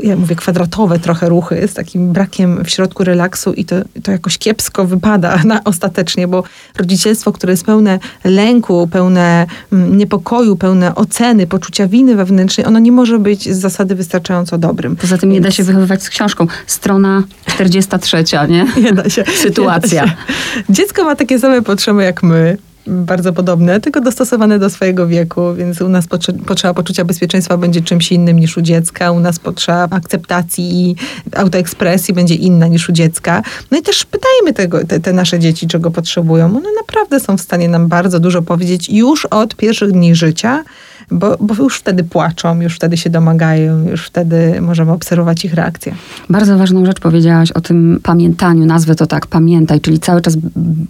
ja 0.03 0.15
mówię 0.15 0.35
kwadratowe 0.35 0.99
trochę 0.99 1.29
ruchy 1.29 1.67
z 1.67 1.73
takim 1.73 2.13
brakiem 2.13 2.63
w 2.63 2.69
środku 2.69 3.03
relaksu 3.03 3.53
i 3.53 3.65
to, 3.65 3.75
to 4.03 4.11
jakoś 4.11 4.37
kiepsko 4.37 4.85
wypada 4.85 5.39
na, 5.45 5.63
ostatecznie, 5.63 6.27
bo 6.27 6.43
rodzicielstwo, 6.77 7.31
które 7.31 7.53
jest 7.53 7.65
pełne 7.65 7.99
lęku, 8.23 8.87
pełne 8.91 9.47
mm, 9.73 9.97
niepokoju, 9.97 10.55
pełne 10.55 10.95
oceny, 10.95 11.47
poczucia 11.47 11.87
winy 11.87 12.15
wewnętrznej, 12.15 12.67
ono 12.67 12.79
nie 12.79 12.91
może 12.91 13.19
być 13.19 13.55
z 13.55 13.59
zasady 13.59 13.95
wystarczająco 13.95 14.57
dobrym. 14.57 14.95
Poza 14.95 15.17
tym 15.17 15.31
nie 15.31 15.41
da 15.41 15.51
się 15.51 15.63
wychowywać 15.63 16.03
z 16.03 16.09
książką. 16.09 16.47
Strona 16.67 17.23
43, 17.45 18.23
nie? 18.49 18.65
Nie 18.83 18.93
da 18.93 19.09
się. 19.09 19.23
Sytuacja. 19.35 20.01
Nie 20.01 20.09
da 20.09 20.15
się. 20.15 20.63
Dziecko 20.69 21.03
ma 21.03 21.15
takie 21.15 21.39
same 21.39 21.61
potrzeby 21.61 22.03
jak 22.03 22.23
my 22.23 22.57
bardzo 22.87 23.33
podobne, 23.33 23.81
tylko 23.81 24.01
dostosowane 24.01 24.59
do 24.59 24.69
swojego 24.69 25.07
wieku, 25.07 25.53
więc 25.53 25.81
u 25.81 25.89
nas 25.89 26.07
potrzeba 26.45 26.73
poczucia 26.73 27.05
bezpieczeństwa 27.05 27.57
będzie 27.57 27.81
czymś 27.81 28.11
innym 28.11 28.39
niż 28.39 28.57
u 28.57 28.61
dziecka, 28.61 29.11
u 29.11 29.19
nas 29.19 29.39
potrzeba 29.39 29.95
akceptacji 29.95 30.89
i 30.89 30.95
autoekspresji 31.35 32.13
będzie 32.13 32.35
inna 32.35 32.67
niż 32.67 32.89
u 32.89 32.91
dziecka. 32.91 33.43
No 33.71 33.77
i 33.77 33.81
też 33.81 34.05
pytajmy 34.05 34.53
tego, 34.53 34.85
te, 34.87 34.99
te 34.99 35.13
nasze 35.13 35.39
dzieci, 35.39 35.67
czego 35.67 35.91
potrzebują. 35.91 36.45
One 36.45 36.69
naprawdę 36.77 37.19
są 37.19 37.37
w 37.37 37.41
stanie 37.41 37.69
nam 37.69 37.87
bardzo 37.87 38.19
dużo 38.19 38.41
powiedzieć 38.41 38.89
już 38.89 39.25
od 39.25 39.55
pierwszych 39.55 39.91
dni 39.91 40.15
życia, 40.15 40.63
bo, 41.11 41.37
bo 41.39 41.55
już 41.63 41.77
wtedy 41.77 42.03
płaczą, 42.03 42.61
już 42.61 42.75
wtedy 42.75 42.97
się 42.97 43.09
domagają, 43.09 43.89
już 43.89 44.05
wtedy 44.05 44.61
możemy 44.61 44.91
obserwować 44.91 45.45
ich 45.45 45.53
reakcje. 45.53 45.95
Bardzo 46.29 46.57
ważną 46.57 46.85
rzecz 46.85 46.99
powiedziałaś 46.99 47.51
o 47.51 47.61
tym 47.61 47.99
pamiętaniu, 48.03 48.65
nazwę 48.65 48.95
to 48.95 49.07
tak, 49.07 49.27
pamiętaj, 49.27 49.81
czyli 49.81 49.99
cały 49.99 50.21
czas 50.21 50.37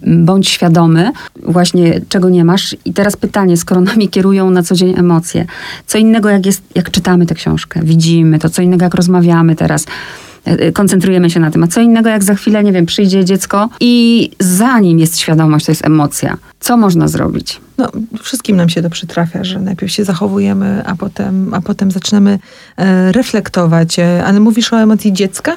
bądź 0.06 0.48
świadomy 0.48 1.12
właśnie 1.42 1.85
czego 2.08 2.28
nie 2.28 2.44
masz. 2.44 2.76
I 2.84 2.92
teraz 2.92 3.16
pytanie, 3.16 3.56
skoro 3.56 3.80
nami 3.80 4.08
kierują 4.08 4.50
na 4.50 4.62
co 4.62 4.74
dzień 4.74 4.94
emocje, 4.98 5.46
co 5.86 5.98
innego 5.98 6.28
jak 6.28 6.46
jest, 6.46 6.62
jak 6.74 6.90
czytamy 6.90 7.26
tę 7.26 7.34
książkę, 7.34 7.80
widzimy 7.84 8.38
to, 8.38 8.50
co 8.50 8.62
innego 8.62 8.84
jak 8.84 8.94
rozmawiamy 8.94 9.56
teraz, 9.56 9.86
e, 10.44 10.72
koncentrujemy 10.72 11.30
się 11.30 11.40
na 11.40 11.50
tym. 11.50 11.64
A 11.64 11.66
co 11.66 11.80
innego, 11.80 12.08
jak 12.08 12.24
za 12.24 12.34
chwilę, 12.34 12.64
nie 12.64 12.72
wiem, 12.72 12.86
przyjdzie 12.86 13.24
dziecko 13.24 13.68
i 13.80 14.30
zanim 14.40 14.98
jest 14.98 15.18
świadomość, 15.18 15.66
to 15.66 15.72
jest 15.72 15.84
emocja. 15.84 16.36
Co 16.60 16.76
można 16.76 17.08
zrobić? 17.08 17.60
No, 17.78 17.90
wszystkim 18.22 18.56
nam 18.56 18.68
się 18.68 18.82
to 18.82 18.90
przytrafia, 18.90 19.44
że 19.44 19.60
najpierw 19.60 19.92
się 19.92 20.04
zachowujemy, 20.04 20.82
a 20.86 20.94
potem, 20.94 21.54
a 21.54 21.60
potem 21.60 21.90
zaczynamy 21.90 22.38
e, 22.76 23.12
reflektować. 23.12 23.98
E, 23.98 24.24
ale 24.24 24.40
mówisz 24.40 24.72
o 24.72 24.80
emocji 24.80 25.12
dziecka? 25.12 25.56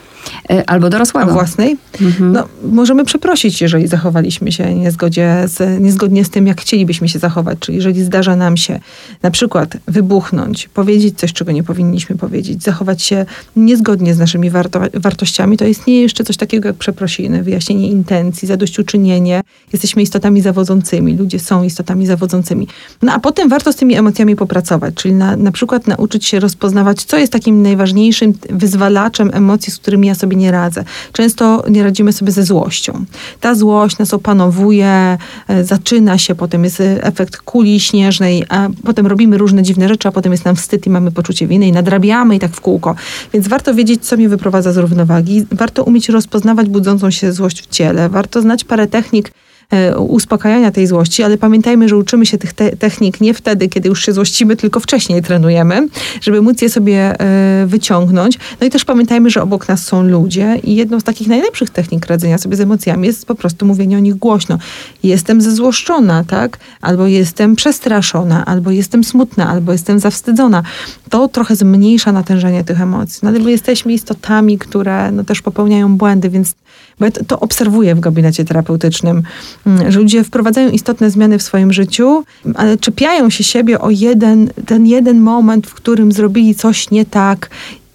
E, 0.49 0.69
albo 0.69 0.89
dorosłego. 0.89 1.31
A 1.31 1.33
własnej? 1.33 1.77
Mhm. 2.01 2.31
No, 2.31 2.47
możemy 2.63 3.05
przeprosić, 3.05 3.62
jeżeli 3.62 3.88
zachowaliśmy 3.88 4.51
się 4.51 4.75
niezgodzie 4.75 5.43
z, 5.45 5.81
niezgodnie 5.81 6.25
z 6.25 6.29
tym, 6.29 6.47
jak 6.47 6.62
chcielibyśmy 6.62 7.09
się 7.09 7.19
zachować. 7.19 7.59
Czyli 7.59 7.75
jeżeli 7.75 8.03
zdarza 8.03 8.35
nam 8.35 8.57
się 8.57 8.79
na 9.21 9.31
przykład 9.31 9.77
wybuchnąć, 9.88 10.67
powiedzieć 10.67 11.19
coś, 11.19 11.33
czego 11.33 11.51
nie 11.51 11.63
powinniśmy 11.63 12.15
powiedzieć, 12.15 12.63
zachować 12.63 13.01
się 13.01 13.25
niezgodnie 13.55 14.13
z 14.13 14.19
naszymi 14.19 14.49
warto, 14.49 14.81
wartościami, 14.93 15.57
to 15.57 15.65
istnieje 15.65 16.01
jeszcze 16.01 16.23
coś 16.23 16.38
takiego 16.38 16.67
jak 16.67 16.77
przeprosiny, 16.77 17.43
wyjaśnienie 17.43 17.88
intencji, 17.88 18.47
zadośćuczynienie. 18.47 19.41
Jesteśmy 19.73 20.01
istotami 20.01 20.41
zawodzącymi. 20.41 20.88
Ludzie 20.97 21.39
są 21.39 21.63
istotami 21.63 22.06
zawodzącymi. 22.06 22.67
No 23.02 23.13
a 23.13 23.19
potem 23.19 23.49
warto 23.49 23.73
z 23.73 23.75
tymi 23.75 23.95
emocjami 23.95 24.36
popracować, 24.36 24.93
czyli 24.93 25.13
na, 25.13 25.36
na 25.36 25.52
przykład 25.52 25.88
nauczyć 25.88 26.25
się 26.25 26.39
rozpoznawać, 26.39 27.04
co 27.04 27.17
jest 27.17 27.34
takim 27.34 27.62
najważniejszym 27.62 28.34
wyzwalaczem 28.49 29.32
emocji, 29.34 29.73
z 29.73 29.78
którymi 29.78 30.08
ja 30.08 30.15
sobie 30.15 30.36
nie 30.36 30.52
radzę. 30.52 30.84
Często 31.13 31.63
nie 31.69 31.84
radzimy 31.84 32.13
sobie 32.13 32.32
ze 32.32 32.43
złością. 32.43 33.06
Ta 33.39 33.56
złość 33.56 33.97
nas 33.97 34.13
opanowuje, 34.13 35.17
e, 35.47 35.63
zaczyna 35.63 36.17
się, 36.17 36.36
potem 36.36 36.63
jest 36.63 36.82
efekt 36.82 37.38
kuli 37.38 37.80
śnieżnej, 37.80 38.45
a 38.49 38.67
potem 38.84 39.08
robimy 39.08 39.38
różne 39.38 39.63
dziwne 39.63 39.88
rzeczy, 39.88 40.08
a 40.08 40.12
potem 40.12 40.32
jest 40.32 40.45
nam 40.45 40.56
wstyd 40.56 40.88
i 40.88 40.89
mamy 40.89 41.12
poczucie 41.12 41.47
winy 41.47 41.67
i 41.67 41.71
nadrabiamy 41.71 42.36
i 42.36 42.39
tak 42.39 42.52
w 42.52 42.62
kółko. 42.62 42.95
Więc 43.34 43.47
warto 43.47 43.73
wiedzieć, 43.73 44.06
co 44.06 44.17
mnie 44.17 44.30
wyprowadza 44.30 44.73
z 44.73 44.78
równowagi. 44.78 45.45
Warto 45.52 45.84
umieć 45.84 46.10
rozpoznawać 46.10 46.69
budzącą 46.69 47.12
się 47.12 47.34
złość 47.34 47.62
w 47.62 47.67
ciele. 47.67 48.10
Warto 48.10 48.41
znać 48.41 48.63
parę 48.63 48.88
technik, 48.88 49.32
E, 49.59 49.59
uspokajania 49.97 50.71
tej 50.71 50.88
złości, 50.88 51.23
ale 51.23 51.38
pamiętajmy, 51.38 51.89
że 51.89 51.97
uczymy 51.97 52.25
się 52.25 52.38
tych 52.38 52.53
te 52.53 52.71
technik 52.71 53.21
nie 53.21 53.34
wtedy, 53.34 53.69
kiedy 53.69 53.89
już 53.89 54.05
się 54.05 54.13
złościmy, 54.13 54.55
tylko 54.55 54.79
wcześniej 54.79 55.21
trenujemy, 55.21 55.88
żeby 56.21 56.41
móc 56.41 56.62
je 56.62 56.69
sobie 56.69 57.19
e, 57.19 57.65
wyciągnąć. 57.67 58.39
No 58.62 58.67
i 58.67 58.69
też 58.69 58.86
pamiętajmy, 58.86 59.29
że 59.29 59.41
obok 59.41 59.67
nas 59.67 59.84
są 59.84 60.03
ludzie 60.03 60.60
i 60.63 60.75
jedną 60.75 60.99
z 60.99 61.03
takich 61.03 61.27
najlepszych 61.27 61.69
technik 61.69 62.05
radzenia 62.05 62.38
sobie 62.38 62.55
z 62.55 62.62
emocjami 62.62 63.08
jest 63.08 63.25
po 63.25 63.36
prostu 63.36 63.65
mówienie 63.65 63.97
o 63.97 63.99
nich 63.99 64.15
głośno. 64.15 64.58
Jestem 65.03 65.41
zezłoszczona, 65.41 66.23
tak? 66.23 66.58
Albo 66.82 67.08
jestem 67.08 67.55
przestraszona, 67.55 68.45
albo 68.45 68.71
jestem 68.71 69.03
smutna, 69.03 69.49
albo 69.49 69.71
jestem 69.71 69.99
zawstydzona. 69.99 70.63
To 71.10 71.27
trochę 71.27 71.55
zmniejsza 71.55 72.12
natężenie 72.12 72.63
tych 72.63 72.82
emocji. 72.82 73.19
No 73.23 73.29
ale 73.29 73.39
my 73.39 73.51
jesteśmy 73.51 73.93
istotami, 73.93 74.58
które 74.58 75.12
no, 75.12 75.23
też 75.23 75.41
popełniają 75.41 75.97
błędy, 75.97 76.29
więc 76.29 76.55
bo 76.99 77.05
ja 77.05 77.12
to, 77.12 77.23
to 77.23 77.39
obserwuję 77.39 77.95
w 77.95 77.99
gabinecie 77.99 78.45
terapeutycznym, 78.45 79.23
mm, 79.65 79.91
że 79.91 79.99
ludzie 79.99 80.23
wprowadzają 80.23 80.69
istotne 80.69 81.12
zmiany 81.12 81.39
w 81.39 81.43
swoim 81.43 81.73
życiu, 81.73 82.23
ale 82.55 82.77
czepiają 82.77 83.29
się 83.29 83.43
siebie 83.43 83.81
o 83.81 83.89
jeden, 83.89 84.51
ten 84.65 84.88
jeden 84.88 85.21
moment, 85.21 85.67
w 85.67 85.73
którym 85.73 86.12
zrobili 86.12 86.55
coś 86.55 86.91
nie 86.91 87.05
tak 87.05 87.49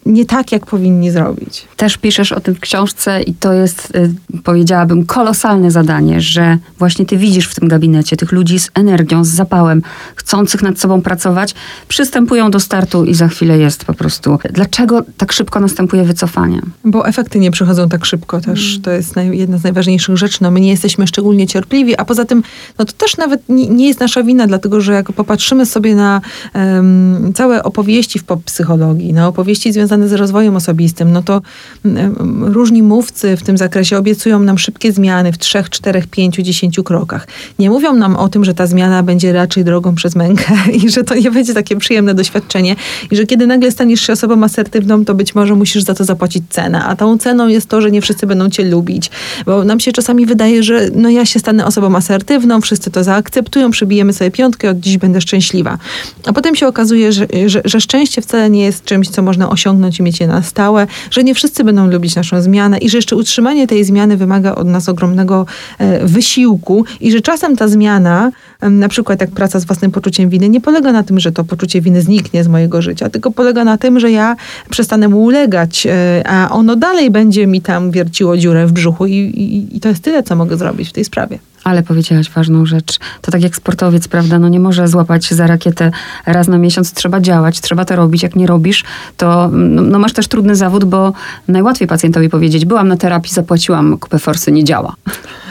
nie 0.07 0.27
tak, 0.27 0.53
jak 0.53 0.67
powinni 0.67 1.11
zrobić. 1.11 1.69
Też 1.77 1.97
piszesz 1.97 2.33
o 2.33 2.41
tym 2.41 2.55
w 2.55 2.61
książce 2.61 3.23
i 3.23 3.35
to 3.35 3.53
jest, 3.53 3.97
y, 3.97 4.41
powiedziałabym, 4.45 5.07
kolosalne 5.07 5.71
zadanie, 5.71 6.21
że 6.21 6.59
właśnie 6.79 7.07
ty 7.07 7.17
widzisz 7.17 7.49
w 7.49 7.55
tym 7.55 7.69
gabinecie 7.69 8.17
tych 8.17 8.33
ludzi 8.33 8.59
z 8.59 8.71
energią, 8.75 9.25
z 9.25 9.29
zapałem, 9.29 9.83
chcących 10.17 10.63
nad 10.63 10.79
sobą 10.79 11.03
pracować, 11.03 11.55
przystępują 11.89 12.51
do 12.51 12.61
startu 12.61 13.05
i 13.05 13.15
za 13.15 13.29
chwilę 13.29 13.59
jest 13.59 13.85
po 13.85 13.95
prostu. 13.95 14.39
Dlaczego 14.51 15.03
tak 15.17 15.33
szybko 15.33 15.61
następuje 15.61 16.05
wycofanie? 16.05 16.61
Bo 16.85 17.09
efekty 17.09 17.39
nie 17.39 17.51
przychodzą 17.51 17.89
tak 17.89 18.05
szybko 18.05 18.41
też. 18.41 18.71
Mm. 18.71 18.83
To 18.83 18.91
jest 18.91 19.17
naj, 19.17 19.39
jedna 19.39 19.59
z 19.59 19.63
najważniejszych 19.63 20.17
rzeczy. 20.17 20.39
No, 20.41 20.51
my 20.51 20.61
nie 20.61 20.71
jesteśmy 20.71 21.07
szczególnie 21.07 21.47
cierpliwi, 21.47 21.97
a 21.97 22.05
poza 22.05 22.25
tym 22.25 22.43
no, 22.79 22.85
to 22.85 22.93
też 22.93 23.17
nawet 23.17 23.49
nie, 23.49 23.67
nie 23.67 23.89
jest 23.89 24.01
nasza 24.01 24.23
wina, 24.23 24.47
dlatego 24.47 24.81
że 24.81 24.93
jak 24.93 25.13
popatrzymy 25.13 25.67
sobie 25.67 25.95
na 25.95 26.21
um, 26.55 27.33
całe 27.35 27.63
opowieści 27.63 28.19
w 28.19 28.25
psychologii, 28.45 29.13
na 29.13 29.29
opowieści 29.29 29.73
związane 29.73 29.94
związane 29.95 30.09
z 30.09 30.13
rozwojem 30.13 30.57
osobistym, 30.57 31.13
no 31.13 31.23
to 31.23 31.43
mm, 31.85 32.17
mm, 32.21 32.45
różni 32.45 32.83
mówcy 32.83 33.37
w 33.37 33.43
tym 33.43 33.59
zakresie 33.59 33.99
obiecują 33.99 34.39
nam 34.39 34.59
szybkie 34.59 34.93
zmiany 34.93 35.33
w 35.33 35.39
trzech, 35.39 35.71
czterech, 35.71 36.07
pięciu, 36.07 36.43
dziesięciu 36.43 36.85
krokach. 36.85 37.27
Nie 37.59 37.71
mówią 37.71 37.95
nam 37.95 38.17
o 38.17 38.29
tym, 38.29 38.45
że 38.45 38.55
ta 38.55 38.67
zmiana 38.67 39.03
będzie 39.03 39.33
raczej 39.33 39.65
drogą 39.65 39.95
przez 39.95 40.17
mękę 40.17 40.45
i 40.83 40.91
że 40.91 41.05
to 41.05 41.15
nie 41.15 41.31
będzie 41.31 41.55
takie 41.55 41.77
przyjemne 41.77 42.15
doświadczenie 42.15 42.77
i 43.11 43.17
że 43.17 43.27
kiedy 43.27 43.47
nagle 43.47 43.71
staniesz 43.71 44.01
się 44.01 44.13
osobą 44.13 44.45
asertywną, 44.45 45.05
to 45.05 45.15
być 45.15 45.35
może 45.35 45.55
musisz 45.55 45.83
za 45.83 45.95
to 45.95 46.05
zapłacić 46.05 46.45
cenę, 46.51 46.85
a 46.85 46.97
tą 46.97 47.19
ceną 47.19 47.49
jest 47.49 47.69
to, 47.69 47.81
że 47.81 47.91
nie 47.91 48.01
wszyscy 48.01 48.27
będą 48.27 48.51
cię 48.51 48.65
lubić, 48.65 49.11
bo 49.47 49.65
nam 49.65 49.81
się 49.81 49.93
czasami 49.93 50.27
wydaje, 50.27 50.63
że 50.63 50.89
no 50.95 51.11
ja 51.11 51.27
się 51.27 51.39
stanę 51.39 51.67
osobą 51.67 51.97
asertywną, 51.97 52.61
wszyscy 52.61 52.91
to 52.91 53.05
zaakceptują, 53.05 53.71
przybijemy 53.71 54.13
sobie 54.13 54.31
piątkę, 54.31 54.71
od 54.71 54.81
dziś 54.81 54.99
będę 54.99 55.21
szczęśliwa. 55.21 55.79
A 56.27 56.33
potem 56.33 56.57
się 56.57 56.67
okazuje, 56.67 57.13
że, 57.13 57.27
że, 57.47 57.63
że 57.65 57.81
szczęście 57.81 58.23
wcale 58.23 58.51
nie 58.51 58.65
jest 58.65 58.85
czymś, 58.85 59.09
co 59.09 59.23
można 59.23 59.51
osiągnąć 59.51 59.84
ciągnąć 59.85 60.01
i 60.01 60.03
mieć 60.03 60.21
je 60.21 60.27
na 60.27 60.43
stałe, 60.43 60.87
że 61.11 61.25
nie 61.25 61.35
wszyscy 61.35 61.65
będą 61.65 61.87
lubić 61.91 62.17
naszą 62.17 62.43
zmianę 62.43 62.79
i 62.79 62.89
że 62.89 62.99
jeszcze 62.99 63.17
utrzymanie 63.17 63.67
tej 63.67 63.85
zmiany 63.85 64.17
wymaga 64.17 64.55
od 64.55 64.67
nas 64.67 64.89
ogromnego 64.89 65.47
e, 65.79 66.07
wysiłku 66.07 66.85
i 67.01 67.13
że 67.13 67.21
czasem 67.21 67.57
ta 67.57 67.69
zmiana, 67.69 68.33
na 68.63 68.89
przykład 68.89 69.21
jak 69.21 69.31
praca 69.31 69.61
z 69.61 69.65
własnym 69.65 69.91
poczuciem 69.91 70.31
winy, 70.31 70.49
nie 70.49 70.61
polega 70.61 70.93
na 70.93 71.03
tym, 71.03 71.21
że 71.21 71.33
to 71.33 71.45
poczucie 71.45 71.81
winy 71.81 72.03
zniknie 72.03 72.45
z 72.45 72.49
mojego 72.49 72.83
życia, 72.83 73.11
tylko 73.11 73.31
polega 73.31 73.65
na 73.65 73.79
tym, 73.79 74.01
że 74.01 74.11
ja 74.11 74.37
przestanę 74.71 75.09
mu 75.09 75.23
ulegać, 75.23 75.87
e, 75.87 76.23
a 76.27 76.51
ono 76.51 76.77
dalej 76.77 77.11
będzie 77.11 77.47
mi 77.47 77.61
tam 77.61 77.91
wierciło 77.91 78.37
dziurę 78.37 78.67
w 78.67 78.73
brzuchu 78.73 79.07
i, 79.07 79.13
i, 79.13 79.77
i 79.77 79.81
to 79.81 79.89
jest 79.89 80.03
tyle, 80.03 80.23
co 80.23 80.37
mogę 80.37 80.57
zrobić 80.57 80.89
w 80.89 80.93
tej 80.93 81.05
sprawie. 81.05 81.39
Ale 81.65 81.83
powiedziałaś 81.83 82.31
ważną 82.31 82.67
rzecz. 82.67 82.99
To 83.21 83.33
tak 83.33 83.43
jak 83.43 83.57
sportowiec, 83.57 84.09
prawda? 84.09 84.39
No 84.39 84.49
nie 84.49 84.61
może 84.61 84.89
złapać 84.89 85.31
za 85.31 85.47
rakietę 85.47 85.91
raz 86.27 86.49
na 86.49 86.59
miesiąc. 86.59 86.93
Trzeba 86.93 87.21
działać, 87.21 87.61
trzeba 87.61 87.85
to 87.85 87.97
robić. 87.97 88.23
Jak 88.23 88.37
nie 88.37 88.47
robisz, 88.47 88.85
to 89.17 89.49
no, 89.53 89.83
no 89.83 89.99
masz 89.99 90.13
też 90.13 90.29
trudny 90.29 90.57
zawód, 90.57 90.85
bo 90.85 91.13
najłatwiej 91.49 91.89
pacjentowi 91.89 92.29
powiedzieć, 92.29 92.65
byłam 92.65 92.89
na 92.89 92.97
terapii, 92.97 93.33
zapłaciłam 93.33 93.99
kupę 93.99 94.19
forsy, 94.19 94.53
nie 94.53 94.65
działa. 94.65 94.97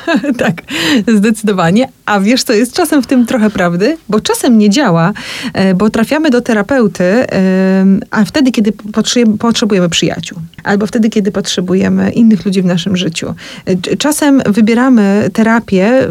tak, 0.38 0.62
zdecydowanie. 1.18 1.90
A 2.06 2.20
wiesz, 2.20 2.44
co 2.44 2.54
jest 2.54 2.74
czasem 2.74 3.04
w 3.04 3.08
tym 3.08 3.26
trochę 3.26 3.50
prawdy? 3.50 3.98
Bo 4.10 4.20
czasem 4.20 4.58
nie 4.58 4.70
działa, 4.70 5.14
e, 5.54 5.74
bo 5.74 5.90
trafiamy 5.90 6.30
do 6.30 6.42
terapeuty, 6.42 7.04
a 8.12 8.26
wtedy, 8.26 8.52
kiedy 8.52 8.74
potrzebujemy 9.40 9.90
przyjaciół, 9.90 10.38
albo 10.64 10.88
wtedy, 10.88 11.10
kiedy 11.10 11.32
potrzebujemy 11.32 12.12
innych 12.12 12.46
ludzi 12.46 12.62
w 12.62 12.66
naszym 12.66 12.98
życiu. 12.98 13.34
E, 13.66 13.98
czasem 13.98 14.42
wybieramy 14.46 15.30
terapię, 15.34 16.03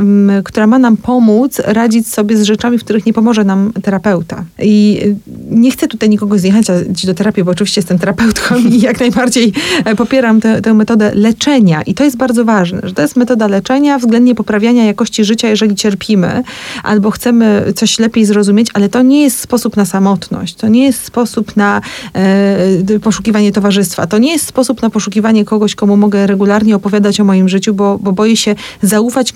która 0.45 0.67
ma 0.67 0.79
nam 0.79 0.97
pomóc 0.97 1.61
radzić 1.65 2.09
sobie 2.09 2.37
z 2.37 2.43
rzeczami, 2.43 2.79
w 2.79 2.85
których 2.85 3.07
nie 3.07 3.13
pomoże 3.13 3.45
nam 3.45 3.73
terapeuta. 3.83 4.45
I 4.63 5.01
e, 5.05 5.55
nie 5.57 5.71
chcę 5.71 5.89
tutaj 5.89 6.09
nikogo 6.09 6.39
zniechęcać 6.39 7.07
do 7.07 7.15
terapii, 7.15 7.45
bo 7.45 7.51
oczywiście 7.51 7.79
jestem 7.79 7.99
terapeutką 7.99 8.57
i 8.59 8.81
jak 8.81 9.01
najbardziej 9.01 9.53
popieram 9.97 10.41
tę, 10.41 10.61
tę 10.61 10.75
metodę 10.75 11.11
leczenia. 11.15 11.83
I 11.83 11.95
to 11.95 12.05
jest 12.05 12.17
bardzo 12.17 12.45
ważne, 12.45 12.81
że 12.83 12.95
to 12.95 13.03
jest 13.03 13.17
metoda 13.17 13.47
leczenia, 13.47 13.99
względnie 13.99 14.35
poprawiania 14.35 14.85
jakości 14.85 15.25
życia, 15.25 15.49
jeżeli 15.49 15.75
cierpimy, 15.75 16.43
albo 16.83 17.11
chcemy 17.11 17.65
coś 17.77 17.99
lepiej 17.99 18.25
zrozumieć, 18.25 18.69
ale 18.75 18.89
to 18.89 19.03
nie 19.03 19.23
jest 19.23 19.39
sposób 19.41 19.77
na 19.77 19.85
samotność, 19.85 20.55
to 20.55 20.69
nie 20.69 20.85
jest 20.85 21.05
sposób 21.05 21.57
na 21.57 21.81
e, 22.15 22.99
poszukiwanie 23.01 23.53
towarzystwa, 23.53 24.07
to 24.07 24.19
nie 24.19 24.33
jest 24.33 24.47
sposób 24.47 24.83
na 24.83 24.91
poszukiwanie 24.91 25.45
kogoś, 25.45 25.75
komu 25.75 25.97
mogę 25.97 26.27
regularnie 26.27 26.77
opowiadać 26.77 27.21
o 27.21 27.25
moim 27.25 27.49
życiu, 27.49 27.75
bo, 27.75 27.99
bo 27.99 28.13
boję 28.13 28.37
się 28.37 28.55
zaufać 28.83 29.33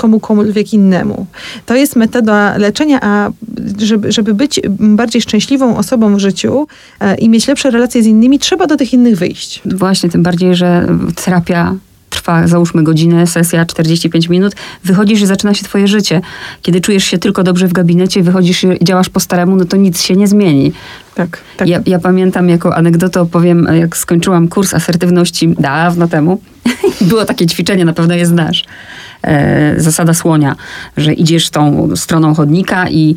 komukolwiek 0.46 0.72
innemu. 0.72 1.26
To 1.66 1.74
jest 1.74 1.96
metoda 1.96 2.58
leczenia, 2.58 2.98
a 3.02 3.30
żeby, 3.78 4.12
żeby 4.12 4.34
być 4.34 4.60
bardziej 4.68 5.22
szczęśliwą 5.22 5.76
osobą 5.76 6.16
w 6.16 6.18
życiu 6.18 6.66
e, 7.00 7.14
i 7.14 7.28
mieć 7.28 7.48
lepsze 7.48 7.70
relacje 7.70 8.02
z 8.02 8.06
innymi, 8.06 8.38
trzeba 8.38 8.66
do 8.66 8.76
tych 8.76 8.92
innych 8.92 9.16
wyjść. 9.16 9.62
Właśnie, 9.64 10.10
tym 10.10 10.22
bardziej, 10.22 10.54
że 10.54 10.86
terapia 11.24 11.74
trwa 12.10 12.46
załóżmy 12.48 12.82
godzinę, 12.82 13.26
sesja 13.26 13.64
45 13.64 14.28
minut, 14.28 14.54
wychodzisz 14.84 15.20
i 15.20 15.26
zaczyna 15.26 15.54
się 15.54 15.64
twoje 15.64 15.88
życie. 15.88 16.20
Kiedy 16.62 16.80
czujesz 16.80 17.04
się 17.04 17.18
tylko 17.18 17.42
dobrze 17.42 17.68
w 17.68 17.72
gabinecie, 17.72 18.22
wychodzisz 18.22 18.64
i 18.64 18.84
działasz 18.84 19.08
po 19.08 19.20
staremu, 19.20 19.56
no 19.56 19.64
to 19.64 19.76
nic 19.76 20.02
się 20.02 20.16
nie 20.16 20.26
zmieni. 20.26 20.72
Tak, 21.14 21.38
tak. 21.56 21.68
Ja, 21.68 21.80
ja 21.86 21.98
pamiętam, 21.98 22.48
jako 22.48 22.76
anegdotę 22.76 23.20
opowiem, 23.20 23.68
jak 23.80 23.96
skończyłam 23.96 24.48
kurs 24.48 24.74
asertywności 24.74 25.54
dawno 25.58 26.08
temu. 26.08 26.40
Było 27.00 27.24
takie 27.24 27.46
ćwiczenie, 27.46 27.84
na 27.84 27.92
pewno 27.92 28.14
je 28.14 28.26
znasz. 28.26 28.64
E, 29.22 29.74
zasada 29.80 30.14
słonia, 30.14 30.56
że 30.96 31.12
idziesz 31.12 31.50
tą 31.50 31.88
stroną 31.96 32.34
chodnika 32.34 32.88
i 32.88 33.16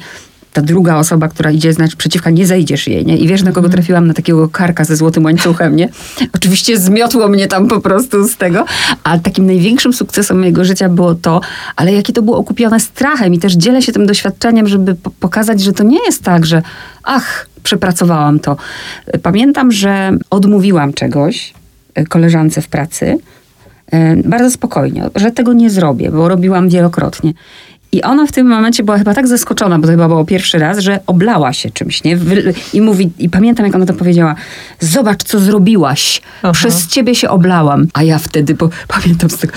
ta 0.53 0.61
druga 0.61 0.97
osoba, 0.97 1.27
która 1.27 1.51
idzie 1.51 1.73
znaczy 1.73 1.97
przeciwka, 1.97 2.29
nie 2.29 2.47
zejdziesz 2.47 2.87
jej, 2.87 3.05
nie? 3.05 3.17
I 3.17 3.27
wiesz, 3.27 3.43
na 3.43 3.51
kogo 3.51 3.65
mhm. 3.65 3.71
trafiłam? 3.71 4.07
Na 4.07 4.13
takiego 4.13 4.49
karka 4.49 4.85
ze 4.85 4.95
złotym 4.95 5.25
łańcuchem, 5.25 5.75
nie? 5.75 5.89
Oczywiście 6.33 6.79
zmiotło 6.79 7.27
mnie 7.27 7.47
tam 7.47 7.67
po 7.67 7.81
prostu 7.81 8.27
z 8.27 8.37
tego, 8.37 8.65
ale 9.03 9.19
takim 9.19 9.45
największym 9.45 9.93
sukcesem 9.93 10.39
mojego 10.39 10.65
życia 10.65 10.89
było 10.89 11.15
to, 11.15 11.41
ale 11.75 11.93
jakie 11.93 12.13
to 12.13 12.21
było 12.21 12.37
okupione 12.37 12.79
strachem 12.79 13.33
i 13.33 13.39
też 13.39 13.53
dzielę 13.53 13.81
się 13.81 13.91
tym 13.91 14.05
doświadczeniem, 14.05 14.67
żeby 14.67 14.95
pokazać, 15.19 15.61
że 15.61 15.73
to 15.73 15.83
nie 15.83 15.99
jest 16.05 16.23
tak, 16.23 16.45
że 16.45 16.61
ach, 17.03 17.47
przepracowałam 17.63 18.39
to. 18.39 18.57
Pamiętam, 19.23 19.71
że 19.71 20.11
odmówiłam 20.29 20.93
czegoś 20.93 21.53
e, 21.95 22.05
koleżance 22.05 22.61
w 22.61 22.67
pracy, 22.67 23.05
e, 23.05 23.38
bardzo 24.25 24.51
spokojnie, 24.51 25.09
że 25.15 25.31
tego 25.31 25.53
nie 25.53 25.69
zrobię, 25.69 26.11
bo 26.11 26.27
robiłam 26.27 26.69
wielokrotnie. 26.69 27.33
I 27.91 28.01
ona 28.01 28.27
w 28.27 28.31
tym 28.31 28.47
momencie 28.47 28.83
była 28.83 28.97
chyba 28.97 29.13
tak 29.13 29.27
zaskoczona, 29.27 29.79
bo 29.79 29.87
to 29.87 29.91
chyba 29.91 30.07
było 30.07 30.25
pierwszy 30.25 30.59
raz, 30.59 30.79
że 30.79 30.99
oblała 31.07 31.53
się 31.53 31.71
czymś, 31.71 32.03
nie? 32.03 32.17
I 32.73 32.81
mówi, 32.81 33.11
i 33.19 33.29
pamiętam 33.29 33.65
jak 33.65 33.75
ona 33.75 33.85
to 33.85 33.93
powiedziała, 33.93 34.35
zobacz 34.79 35.23
co 35.23 35.39
zrobiłaś, 35.39 36.21
Aha. 36.43 36.51
przez 36.51 36.87
ciebie 36.87 37.15
się 37.15 37.29
oblałam. 37.29 37.87
A 37.93 38.03
ja 38.03 38.19
wtedy, 38.19 38.55
bo 38.55 38.69
pamiętam 38.87 39.29
z 39.29 39.37
tego, 39.37 39.53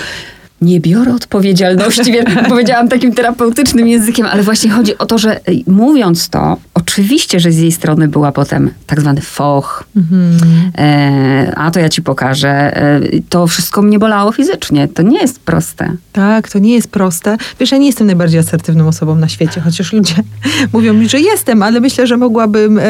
nie 0.63 0.81
biorę 0.81 1.15
odpowiedzialności, 1.15 2.13
wiem, 2.13 2.25
powiedziałam 2.49 2.89
takim 2.89 3.15
terapeutycznym 3.15 3.89
językiem, 3.89 4.27
ale 4.27 4.43
właśnie 4.43 4.71
chodzi 4.71 4.99
o 4.99 5.07
to, 5.07 5.19
że 5.19 5.41
mówiąc 5.67 6.29
to, 6.29 6.57
oczywiście, 6.75 7.41
że 7.41 7.53
z 7.53 7.59
jej 7.59 7.73
strony 7.73 8.09
była 8.09 8.33
potem 8.33 8.71
tak 8.87 9.01
zwany 9.01 9.21
foch, 9.21 9.85
mhm. 9.97 10.73
e, 10.79 11.53
a 11.57 11.71
to 11.71 11.81
ja 11.81 11.89
ci 11.89 12.03
pokażę. 12.03 12.77
E, 12.77 13.01
to 13.29 13.47
wszystko 13.47 13.83
mnie 13.83 13.99
bolało 13.99 14.33
fizycznie. 14.33 14.89
To 14.89 15.03
nie 15.03 15.19
jest 15.19 15.41
proste. 15.41 15.93
Tak, 16.13 16.51
to 16.51 16.59
nie 16.59 16.75
jest 16.75 16.91
proste. 16.91 17.37
Wiesz, 17.61 17.73
ja 17.73 17.79
nie 17.79 17.87
jestem 17.87 18.07
najbardziej 18.07 18.41
asertywną 18.41 18.89
osobą 18.89 19.15
na 19.15 19.29
świecie, 19.29 19.61
chociaż 19.61 19.93
ludzie 19.93 20.15
mówią 20.73 20.95
mi, 20.95 21.09
że 21.09 21.21
jestem, 21.21 21.63
ale 21.63 21.81
myślę, 21.81 22.07
że 22.07 22.17
mogłabym 22.17 22.79
e, 22.79 22.83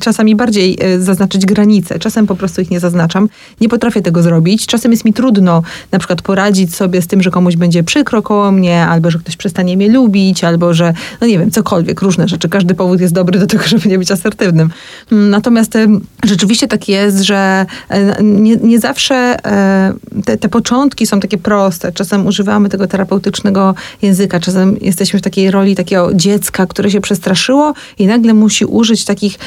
czasami 0.00 0.36
bardziej 0.36 0.78
e, 0.80 1.00
zaznaczyć 1.00 1.46
granice. 1.46 1.98
Czasem 1.98 2.26
po 2.26 2.36
prostu 2.36 2.60
ich 2.60 2.70
nie 2.70 2.80
zaznaczam. 2.80 3.28
Nie 3.60 3.68
potrafię 3.68 4.02
tego 4.02 4.22
zrobić. 4.22 4.66
Czasem 4.66 4.90
jest 4.92 5.04
mi 5.04 5.12
trudno 5.12 5.62
na 5.92 5.98
przykład 5.98 6.22
poradzić 6.22 6.74
sobie 6.74 7.02
z 7.02 7.06
tym, 7.06 7.15
tym, 7.16 7.22
że 7.22 7.30
komuś 7.30 7.56
będzie 7.56 7.82
przykro 7.82 8.22
koło 8.22 8.52
mnie, 8.52 8.86
albo 8.86 9.10
że 9.10 9.18
ktoś 9.18 9.36
przestanie 9.36 9.76
mnie 9.76 9.88
lubić, 9.88 10.44
albo 10.44 10.74
że, 10.74 10.94
no 11.20 11.26
nie 11.26 11.38
wiem, 11.38 11.50
cokolwiek, 11.50 12.02
różne 12.02 12.28
rzeczy. 12.28 12.48
Każdy 12.48 12.74
powód 12.74 13.00
jest 13.00 13.14
dobry 13.14 13.38
do 13.38 13.46
tego, 13.46 13.64
żeby 13.72 13.88
nie 13.88 13.98
być 13.98 14.10
asertywnym. 14.10 14.70
Natomiast 15.10 15.78
rzeczywiście 16.24 16.68
tak 16.68 16.88
jest, 16.88 17.20
że 17.20 17.66
e, 17.88 18.22
nie, 18.22 18.56
nie 18.56 18.80
zawsze 18.80 19.14
e, 19.14 19.92
te, 20.24 20.36
te 20.36 20.48
początki 20.48 21.06
są 21.06 21.20
takie 21.20 21.38
proste. 21.38 21.92
Czasem 21.92 22.26
używamy 22.26 22.68
tego 22.68 22.86
terapeutycznego 22.86 23.74
języka, 24.02 24.40
czasem 24.40 24.76
jesteśmy 24.80 25.18
w 25.18 25.22
takiej 25.22 25.50
roli 25.50 25.76
takiego 25.76 26.14
dziecka, 26.14 26.66
które 26.66 26.90
się 26.90 27.00
przestraszyło 27.00 27.74
i 27.98 28.06
nagle 28.06 28.34
musi 28.34 28.64
użyć 28.64 29.04
takich 29.04 29.38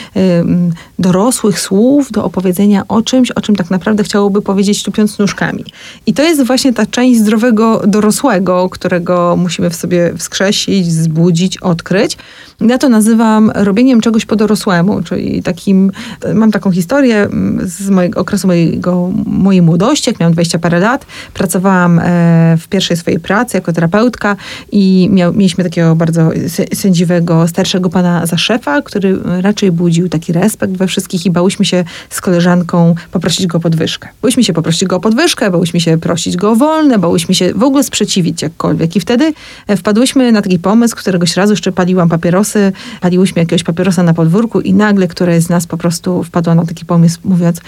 dorosłych 1.00 1.60
słów 1.60 2.12
do 2.12 2.24
opowiedzenia 2.24 2.84
o 2.88 3.02
czymś, 3.02 3.32
o 3.32 3.42
czym 3.42 3.56
tak 3.56 3.70
naprawdę 3.70 4.04
chciałoby 4.04 4.42
powiedzieć 4.42 4.84
tupiąc 4.84 5.20
nóżkami. 5.20 5.66
I 6.06 6.14
to 6.14 6.24
jest 6.24 6.44
właśnie 6.44 6.74
ta 6.74 6.86
część 6.86 7.20
zdrowego 7.20 7.59
dorosłego, 7.88 8.70
którego 8.70 9.36
musimy 9.38 9.70
w 9.70 9.76
sobie 9.76 10.14
wskrzesić, 10.18 10.92
zbudzić, 10.92 11.58
odkryć. 11.58 12.18
Ja 12.62 12.78
to 12.78 12.90
nazywam 12.90 13.52
robieniem 13.56 14.02
czegoś 14.02 14.26
po 14.26 14.36
dorosłemu, 14.36 15.02
czyli 15.02 15.44
takim, 15.44 15.92
mam 16.34 16.52
taką 16.52 16.72
historię 16.72 17.30
z 17.62 17.90
mojego 17.90 18.22
okresu 18.22 18.48
mojego, 18.48 19.12
mojej 19.26 19.62
młodości, 19.62 20.10
jak 20.10 20.20
miałam 20.20 20.34
20 20.34 20.60
parę 20.60 20.80
lat. 20.80 21.06
Pracowałam 21.34 22.00
e, 22.00 22.58
w 22.60 22.68
pierwszej 22.68 22.98
swojej 22.98 23.20
pracy 23.20 23.58
jako 23.58 23.74
terapeutka 23.74 24.36
i 24.72 25.10
miał, 25.12 25.34
mieliśmy 25.34 25.64
takiego 25.64 25.96
bardzo 25.96 26.30
sędziwego, 26.74 27.48
starszego 27.48 27.90
pana 27.90 28.26
za 28.26 28.38
szefa, 28.38 28.82
który 28.82 29.20
raczej 29.42 29.72
budził 29.72 30.10
taki 30.10 30.34
respekt 30.34 30.74
we 30.74 30.88
wszystkich 30.88 31.26
i 31.26 31.32
bałyśmy 31.32 31.66
się 31.66 31.84
z 32.10 32.22
koleżanką 32.22 32.96
poprosić 33.12 33.48
go 33.48 33.58
o 33.58 33.62
podwyżkę. 33.62 34.10
Bałyśmy 34.22 34.44
się 34.44 34.54
poprosić 34.54 34.88
go 34.88 34.96
o 34.96 35.00
podwyżkę, 35.00 35.52
bałyśmy 35.52 35.80
się 35.80 35.98
prosić 35.98 36.38
go 36.38 36.52
o 36.52 36.56
wolne, 36.56 37.00
bałyśmy 37.00 37.36
się 37.36 37.49
w 37.56 37.64
ogóle 37.64 37.84
sprzeciwić 37.84 38.42
jakkolwiek. 38.42 38.96
I 38.96 39.00
wtedy 39.00 39.34
e, 39.68 39.78
wpadłyśmy 39.78 40.32
na 40.32 40.42
taki 40.42 40.60
pomysł, 40.60 40.96
któregoś 40.96 41.36
razu 41.36 41.54
jeszcze 41.54 41.72
paliłam 41.72 42.10
papierosy, 42.10 42.72
paliłyśmy 43.02 43.42
jakiegoś 43.42 43.64
papierosa 43.64 44.04
na 44.04 44.14
podwórku 44.14 44.62
i 44.62 44.74
nagle 44.74 45.08
któraś 45.08 45.44
z 45.44 45.50
nas 45.50 45.68
po 45.68 45.78
prostu 45.78 46.24
wpadła 46.24 46.56
na 46.56 46.66
taki 46.66 46.86
pomysł, 46.86 47.20
mówiąc, 47.24 47.62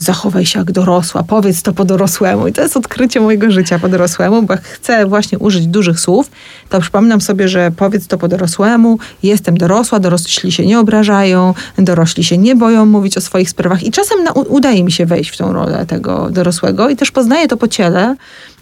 zachowaj 0.00 0.46
się 0.46 0.58
jak 0.58 0.72
dorosła, 0.72 1.22
powiedz 1.22 1.62
to 1.62 1.72
po 1.72 1.84
dorosłemu. 1.84 2.46
I 2.46 2.52
to 2.52 2.62
jest 2.62 2.76
odkrycie 2.76 3.20
mojego 3.20 3.50
życia 3.50 3.78
po 3.78 3.88
dorosłemu, 3.88 4.42
bo 4.42 4.54
chcę 4.62 5.06
właśnie 5.06 5.38
użyć 5.38 5.66
dużych 5.66 6.00
słów, 6.00 6.30
to 6.68 6.80
przypominam 6.80 7.20
sobie, 7.20 7.48
że 7.48 7.70
powiedz 7.76 8.06
to 8.06 8.18
po 8.18 8.28
dorosłemu, 8.28 8.98
jestem 9.22 9.58
dorosła, 9.58 10.00
dorośli 10.00 10.52
się 10.52 10.66
nie 10.66 10.80
obrażają, 10.80 11.54
dorośli 11.78 12.24
się 12.24 12.38
nie 12.38 12.56
boją 12.56 12.86
mówić 12.86 13.16
o 13.16 13.20
swoich 13.20 13.50
sprawach 13.50 13.82
i 13.82 13.90
czasem 13.90 14.24
na, 14.24 14.32
udaje 14.32 14.84
mi 14.84 14.92
się 14.92 15.06
wejść 15.06 15.30
w 15.30 15.36
tą 15.36 15.52
rolę 15.52 15.86
tego 15.86 16.30
dorosłego 16.30 16.88
i 16.88 16.96
też 16.96 17.10
poznaję 17.10 17.48
to 17.48 17.56
po 17.56 17.68
ciele, 17.68 18.16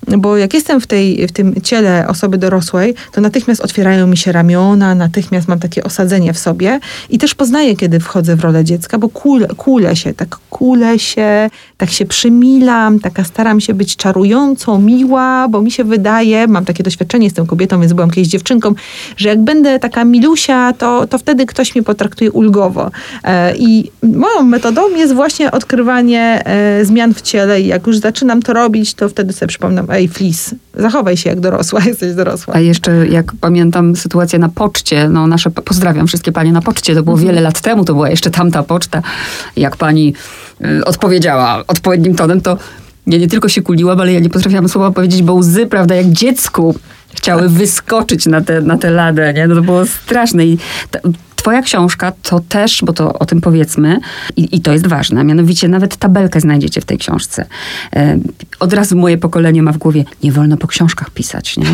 bo 0.06 0.36
jak 0.36 0.54
jestem 0.54 0.80
w, 0.80 0.86
tej, 0.86 1.26
w 1.26 1.32
tym 1.32 1.54
ciele 1.62 2.08
osoby 2.08 2.38
dorosłej, 2.38 2.94
to 3.12 3.20
natychmiast 3.20 3.60
otwierają 3.60 4.06
mi 4.06 4.16
się 4.16 4.32
ramiona, 4.32 4.94
natychmiast 4.94 5.48
mam 5.48 5.58
takie 5.58 5.84
osadzenie 5.84 6.32
w 6.32 6.38
sobie 6.38 6.80
i 7.10 7.18
też 7.18 7.34
poznaję, 7.34 7.76
kiedy 7.76 8.00
wchodzę 8.00 8.36
w 8.36 8.40
rolę 8.40 8.64
dziecka, 8.64 8.98
bo 8.98 9.08
kulę, 9.08 9.48
kulę 9.56 9.96
się, 9.96 10.14
tak 10.14 10.36
kulę 10.50 10.98
się, 10.98 11.50
tak 11.76 11.90
się 11.90 12.06
przymilam, 12.06 13.00
taka 13.00 13.24
staram 13.24 13.60
się 13.60 13.74
być 13.74 13.96
czarującą, 13.96 14.80
miła, 14.80 15.48
bo 15.48 15.62
mi 15.62 15.70
się 15.70 15.84
wydaje, 15.84 16.46
mam 16.46 16.64
takie 16.64 16.82
doświadczenie, 16.82 17.26
jestem 17.26 17.46
kobietą, 17.46 17.80
więc 17.80 17.92
byłam 17.92 18.10
kiedyś 18.10 18.28
dziewczynką, 18.28 18.74
że 19.16 19.28
jak 19.28 19.44
będę 19.44 19.78
taka 19.78 20.04
milusia, 20.04 20.72
to, 20.72 21.06
to 21.06 21.18
wtedy 21.18 21.46
ktoś 21.46 21.74
mnie 21.74 21.82
potraktuje 21.84 22.32
ulgowo. 22.32 22.90
E, 23.24 23.56
I 23.56 23.90
moją 24.02 24.42
metodą 24.42 24.90
jest 24.96 25.14
właśnie 25.14 25.50
odkrywanie 25.50 26.42
e, 26.44 26.84
zmian 26.84 27.14
w 27.14 27.22
ciele 27.22 27.60
i 27.60 27.66
jak 27.66 27.86
już 27.86 27.98
zaczynam 27.98 28.42
to 28.42 28.52
robić, 28.52 28.94
to 28.94 29.08
wtedy 29.08 29.32
sobie 29.32 29.48
przypominam, 29.48 29.86
ej, 29.90 30.08
flis, 30.08 30.54
zachowaj 30.74 31.16
się 31.16 31.30
jak 31.30 31.40
dorosła, 31.40 31.80
jesteś 31.86 32.14
dorosła. 32.14 32.54
A 32.54 32.60
jeszcze 32.60 33.06
jak 33.06 33.32
pamiętam 33.40 33.96
sytuację 33.96 34.38
na 34.38 34.48
poczcie, 34.48 35.08
no 35.08 35.26
nasze, 35.26 35.50
pozdrawiam 35.50 36.06
wszystkie 36.06 36.32
panie 36.32 36.52
na 36.52 36.62
poczcie, 36.62 36.94
to 36.94 37.02
było 37.02 37.16
mhm. 37.16 37.28
wiele 37.28 37.40
lat 37.40 37.60
temu, 37.60 37.84
to 37.84 37.94
była 37.94 38.10
jeszcze 38.10 38.30
tamta 38.30 38.62
poczta, 38.62 39.02
jak 39.56 39.76
pani 39.76 40.14
y, 40.64 40.84
odpowiedziała 40.84 41.64
odpowiednim 41.66 42.14
tonem, 42.14 42.40
to 42.40 42.58
ja 43.06 43.18
nie 43.18 43.28
tylko 43.28 43.48
się 43.48 43.62
kuliłam, 43.62 44.00
ale 44.00 44.12
ja 44.12 44.20
nie 44.20 44.30
potrafiłam 44.30 44.68
słowa 44.68 44.90
powiedzieć, 44.90 45.22
bo 45.22 45.34
łzy, 45.34 45.66
prawda, 45.66 45.94
jak 45.94 46.06
dziecku 46.06 46.74
chciały 47.14 47.48
wyskoczyć 47.48 48.26
na 48.26 48.40
te, 48.40 48.60
na 48.60 48.78
te 48.78 48.90
ladę, 48.90 49.34
nie? 49.34 49.46
No 49.46 49.54
to 49.54 49.62
było 49.62 49.86
straszne 49.86 50.46
i 50.46 50.58
ta, 50.90 50.98
Twoja 51.38 51.62
książka 51.62 52.12
to 52.22 52.40
też, 52.40 52.82
bo 52.84 52.92
to 52.92 53.12
o 53.12 53.26
tym 53.26 53.40
powiedzmy, 53.40 54.00
i, 54.36 54.56
i, 54.56 54.60
to 54.60 54.72
jest 54.72 54.86
ważne, 54.86 55.24
mianowicie 55.24 55.68
nawet 55.68 55.96
tabelkę 55.96 56.40
znajdziecie 56.40 56.80
w 56.80 56.84
tej 56.84 56.98
książce. 56.98 57.46
E, 57.96 58.18
od 58.60 58.72
razu 58.72 58.96
moje 58.96 59.18
pokolenie 59.18 59.62
ma 59.62 59.72
w 59.72 59.78
głowie, 59.78 60.04
nie 60.22 60.32
wolno 60.32 60.56
po 60.56 60.66
książkach 60.66 61.10
pisać, 61.10 61.56
nie? 61.56 61.66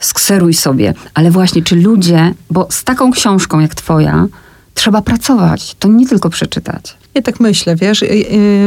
Skseruj 0.00 0.54
sobie. 0.54 0.94
Ale 1.14 1.30
właśnie, 1.30 1.62
czy 1.62 1.76
ludzie, 1.76 2.34
bo 2.50 2.66
z 2.70 2.84
taką 2.84 3.10
książką 3.10 3.60
jak 3.60 3.74
twoja, 3.74 4.26
trzeba 4.74 5.02
pracować, 5.02 5.74
to 5.78 5.88
nie 5.88 6.08
tylko 6.08 6.30
przeczytać. 6.30 6.96
Ja 7.14 7.22
tak 7.22 7.40
myślę, 7.40 7.76
wiesz. 7.76 8.04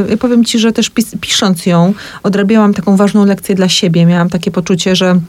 Ja 0.10 0.18
powiem 0.18 0.46
ci, 0.46 0.60
że 0.60 0.72
też 0.72 0.90
pis 0.90 1.12
pisząc 1.22 1.66
ją, 1.66 1.94
odrabiałam 2.24 2.74
taką 2.74 2.96
ważną 2.96 3.26
lekcję 3.26 3.56
dla 3.56 3.70
siebie. 3.70 4.06
Miałam 4.06 4.30
takie 4.30 4.52
poczucie, 4.52 4.96
że 4.96 5.20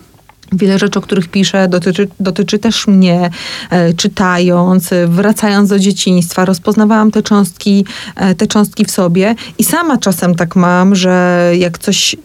Wiele 0.52 0.78
rzeczy, 0.78 0.98
o 0.98 1.02
których 1.02 1.28
piszę, 1.28 1.68
dotyczy, 1.68 2.08
dotyczy 2.20 2.58
też 2.58 2.86
mnie. 2.86 3.30
E, 3.70 3.92
czytając, 3.92 4.90
wracając 5.06 5.70
do 5.70 5.78
dzieciństwa, 5.78 6.44
rozpoznawałam 6.44 7.10
te 7.10 7.22
cząstki, 7.22 7.84
e, 8.16 8.34
te 8.34 8.46
cząstki 8.46 8.84
w 8.84 8.90
sobie 8.90 9.34
i 9.58 9.64
sama 9.64 9.96
czasem 9.98 10.34
tak 10.34 10.56
mam, 10.56 10.94
że 10.94 11.52
jak 11.58 11.78
coś 11.78 12.16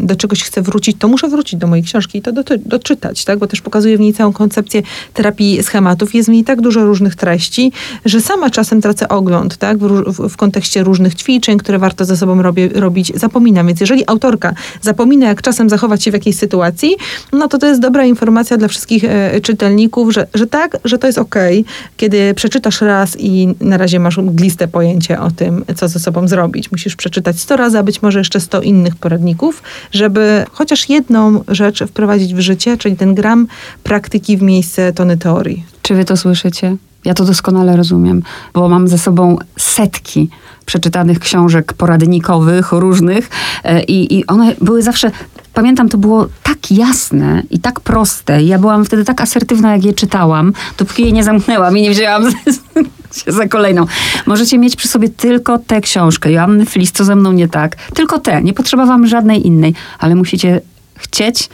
do 0.00 0.16
czegoś 0.16 0.42
chcę 0.42 0.62
wrócić, 0.62 0.96
to 0.98 1.08
muszę 1.08 1.28
wrócić 1.28 1.60
do 1.60 1.66
mojej 1.66 1.84
książki 1.84 2.18
i 2.18 2.22
to 2.22 2.32
doty, 2.32 2.58
doczytać, 2.58 3.24
tak? 3.24 3.38
bo 3.38 3.46
też 3.46 3.60
pokazuje 3.60 3.96
w 3.96 4.00
niej 4.00 4.14
całą 4.14 4.32
koncepcję 4.32 4.82
terapii 5.14 5.62
schematów. 5.62 6.14
Jest 6.14 6.28
w 6.28 6.32
niej 6.32 6.44
tak 6.44 6.60
dużo 6.60 6.84
różnych 6.84 7.14
treści, 7.14 7.72
że 8.04 8.20
sama 8.20 8.50
czasem 8.50 8.80
tracę 8.80 9.08
ogląd 9.08 9.56
tak? 9.56 9.78
w, 9.78 10.12
w, 10.12 10.28
w 10.28 10.36
kontekście 10.36 10.82
różnych 10.82 11.14
ćwiczeń, 11.14 11.58
które 11.58 11.78
warto 11.78 12.04
ze 12.04 12.16
sobą 12.16 12.42
robić. 12.74 13.12
Zapominam, 13.14 13.66
więc 13.66 13.80
jeżeli 13.80 14.02
autorka 14.06 14.54
zapomina, 14.82 15.26
jak 15.26 15.42
czasem 15.42 15.68
zachować 15.68 16.04
się 16.04 16.10
w 16.10 16.14
jakiejś 16.14 16.36
sytuacji, 16.36 16.96
no 17.32 17.43
no 17.44 17.48
to 17.48 17.58
to 17.58 17.66
jest 17.66 17.80
dobra 17.80 18.04
informacja 18.04 18.56
dla 18.56 18.68
wszystkich 18.68 19.04
e, 19.04 19.40
czytelników, 19.40 20.12
że, 20.12 20.26
że 20.34 20.46
tak, 20.46 20.76
że 20.84 20.98
to 20.98 21.06
jest 21.06 21.18
ok, 21.18 21.34
kiedy 21.96 22.34
przeczytasz 22.34 22.80
raz 22.80 23.16
i 23.20 23.48
na 23.60 23.76
razie 23.76 24.00
masz 24.00 24.18
mgliste 24.18 24.68
pojęcie 24.68 25.20
o 25.20 25.30
tym, 25.30 25.64
co 25.76 25.88
ze 25.88 25.98
sobą 25.98 26.28
zrobić. 26.28 26.72
Musisz 26.72 26.96
przeczytać 26.96 27.40
100 27.40 27.56
razy, 27.56 27.78
a 27.78 27.82
być 27.82 28.02
może 28.02 28.18
jeszcze 28.18 28.40
100 28.40 28.62
innych 28.62 28.96
poradników, 28.96 29.62
żeby 29.92 30.44
chociaż 30.52 30.88
jedną 30.88 31.44
rzecz 31.48 31.84
wprowadzić 31.84 32.34
w 32.34 32.40
życie, 32.40 32.76
czyli 32.76 32.96
ten 32.96 33.14
gram 33.14 33.46
praktyki 33.82 34.36
w 34.36 34.42
miejsce 34.42 34.92
tony 34.92 35.16
teorii. 35.16 35.64
Czy 35.82 35.94
wy 35.94 36.04
to 36.04 36.16
słyszycie? 36.16 36.76
Ja 37.04 37.14
to 37.14 37.24
doskonale 37.24 37.76
rozumiem, 37.76 38.22
bo 38.54 38.68
mam 38.68 38.88
ze 38.88 38.98
sobą 38.98 39.36
setki 39.58 40.28
przeczytanych 40.66 41.18
książek 41.18 41.72
poradnikowych, 41.72 42.72
różnych 42.72 43.30
e, 43.64 43.82
i, 43.82 44.18
i 44.18 44.26
one 44.26 44.54
były 44.60 44.82
zawsze 44.82 45.10
pamiętam, 45.54 45.88
to 45.88 45.98
było 45.98 46.26
tak 46.42 46.70
jasne 46.70 47.42
i 47.50 47.58
tak 47.58 47.80
proste. 47.80 48.42
Ja 48.42 48.58
byłam 48.58 48.84
wtedy 48.84 49.04
tak 49.04 49.20
asertywna, 49.20 49.72
jak 49.72 49.84
je 49.84 49.92
czytałam, 49.92 50.52
dopóki 50.78 51.04
je 51.04 51.12
nie 51.12 51.24
zamknęłam 51.24 51.78
i 51.78 51.82
nie 51.82 51.90
wzięłam 51.90 52.30
się 53.24 53.32
za 53.32 53.48
kolejną. 53.48 53.86
Możecie 54.26 54.58
mieć 54.58 54.76
przy 54.76 54.88
sobie 54.88 55.08
tylko 55.08 55.58
tę 55.58 55.80
książkę. 55.80 56.32
Joanny 56.32 56.66
Flis, 56.66 56.92
co 56.92 57.04
ze 57.04 57.16
mną 57.16 57.32
nie 57.32 57.48
tak. 57.48 57.76
Tylko 57.76 58.18
tę. 58.18 58.42
Nie 58.42 58.52
potrzebowałam 58.52 59.06
żadnej 59.06 59.46
innej, 59.46 59.74
ale 59.98 60.14
musicie 60.14 60.60
chcieć 60.96 61.48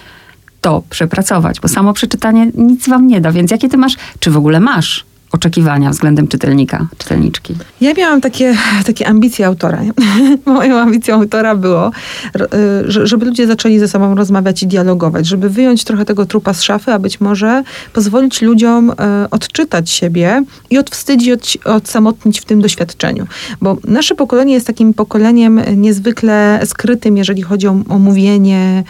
to 0.61 0.83
przepracować, 0.91 1.61
bo 1.61 1.69
samo 1.69 1.93
przeczytanie 1.93 2.51
nic 2.55 2.89
wam 2.89 3.07
nie 3.07 3.21
da. 3.21 3.33
Więc 3.33 3.51
jakie 3.51 3.69
ty 3.69 3.77
masz, 3.77 3.97
czy 4.21 4.31
w 4.31 4.37
ogóle 4.37 4.61
masz 4.61 5.10
oczekiwania 5.33 5.91
względem 5.91 6.29
czytelnika, 6.29 6.87
czytelniczki? 6.99 7.55
Ja 7.81 7.95
miałam 7.95 8.21
takie, 8.21 8.57
takie 8.87 9.09
ambicje 9.09 9.47
autora. 9.47 9.81
Moją 10.47 10.79
ambicją 10.79 11.15
autora 11.15 11.57
było, 11.57 11.91
y, 12.37 13.07
żeby 13.07 13.27
ludzie 13.27 13.47
zaczęli 13.47 13.79
ze 13.79 13.89
sobą 13.89 14.15
rozmawiać 14.15 14.63
i 14.63 14.67
dialogować, 14.67 15.27
żeby 15.27 15.51
wyjąć 15.51 15.85
trochę 15.85 16.05
tego 16.05 16.27
trupa 16.27 16.55
z 16.55 16.63
szafy, 16.63 16.93
a 16.93 16.99
być 16.99 17.21
może 17.21 17.63
pozwolić 17.93 18.43
ludziom 18.43 18.91
y, 18.91 18.95
odczytać 19.31 19.91
siebie 19.91 20.45
i 20.71 20.79
odwstydzić, 20.79 21.59
odsamotnić 21.65 22.41
w 22.41 22.45
tym 22.45 22.61
doświadczeniu. 22.61 23.27
Bo 23.61 23.77
nasze 23.85 24.15
pokolenie 24.15 24.55
jest 24.55 24.67
takim 24.67 24.95
pokoleniem 24.95 25.61
niezwykle 25.77 26.61
skrytym, 26.65 27.17
jeżeli 27.17 27.43
chodzi 27.43 27.69
o, 27.69 27.77
o 27.89 27.99
mówienie, 27.99 28.85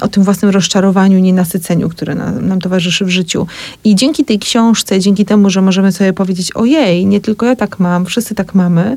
o 0.00 0.08
tym 0.08 0.22
własnym 0.22 0.50
rozczarowaniu, 0.50 1.18
nienasyceniu, 1.18 1.88
które 1.88 2.14
nam 2.40 2.60
towarzyszy 2.60 3.04
w 3.04 3.08
życiu. 3.08 3.46
I 3.84 3.94
dzięki 3.94 4.24
tej 4.24 4.38
książce, 4.38 5.00
dzięki 5.00 5.24
temu, 5.24 5.50
że 5.52 5.62
możemy 5.62 5.92
sobie 5.92 6.12
powiedzieć, 6.12 6.52
ojej, 6.56 7.06
nie 7.06 7.20
tylko 7.20 7.46
ja 7.46 7.56
tak 7.56 7.78
mam, 7.78 8.06
wszyscy 8.06 8.34
tak 8.34 8.54
mamy, 8.54 8.96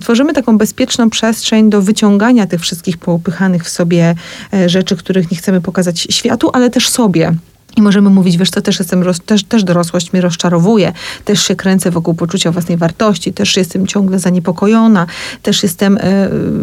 tworzymy 0.00 0.32
taką 0.32 0.58
bezpieczną 0.58 1.10
przestrzeń 1.10 1.70
do 1.70 1.82
wyciągania 1.82 2.46
tych 2.46 2.60
wszystkich 2.60 2.98
poupychanych 2.98 3.64
w 3.64 3.68
sobie 3.68 4.14
e, 4.54 4.68
rzeczy, 4.68 4.96
których 4.96 5.30
nie 5.30 5.36
chcemy 5.36 5.60
pokazać 5.60 6.00
światu, 6.10 6.50
ale 6.52 6.70
też 6.70 6.88
sobie. 6.88 7.34
I 7.76 7.82
możemy 7.82 8.10
mówić, 8.10 8.36
wiesz 8.38 8.50
co, 8.50 8.60
też 8.60 8.78
jestem, 8.78 9.04
też, 9.26 9.44
też 9.44 9.64
dorosłość 9.64 10.12
mnie 10.12 10.22
rozczarowuje, 10.22 10.92
też 11.24 11.42
się 11.42 11.56
kręcę 11.56 11.90
wokół 11.90 12.14
poczucia 12.14 12.52
własnej 12.52 12.76
wartości, 12.76 13.32
też 13.32 13.56
jestem 13.56 13.86
ciągle 13.86 14.18
zaniepokojona, 14.18 15.06
też 15.42 15.62
jestem 15.62 15.96
e, 15.96 16.00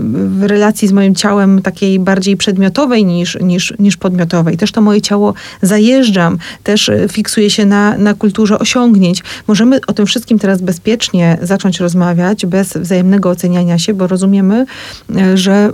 w 0.09 0.43
relacji 0.43 0.87
z 0.87 0.91
moim 0.91 1.15
ciałem 1.15 1.61
takiej 1.61 1.99
bardziej 1.99 2.37
przedmiotowej 2.37 3.05
niż, 3.05 3.37
niż, 3.41 3.73
niż 3.79 3.97
podmiotowej. 3.97 4.57
Też 4.57 4.71
to 4.71 4.81
moje 4.81 5.01
ciało 5.01 5.33
zajeżdżam, 5.61 6.37
też 6.63 6.89
e, 6.89 7.07
fiksuję 7.09 7.49
się 7.49 7.65
na, 7.65 7.97
na 7.97 8.13
kulturze 8.13 8.59
osiągnięć. 8.59 9.23
Możemy 9.47 9.79
o 9.87 9.93
tym 9.93 10.05
wszystkim 10.05 10.39
teraz 10.39 10.61
bezpiecznie 10.61 11.37
zacząć 11.41 11.79
rozmawiać, 11.79 12.45
bez 12.45 12.73
wzajemnego 12.77 13.29
oceniania 13.29 13.77
się, 13.77 13.93
bo 13.93 14.07
rozumiemy, 14.07 14.65
e, 15.15 15.37
że 15.37 15.71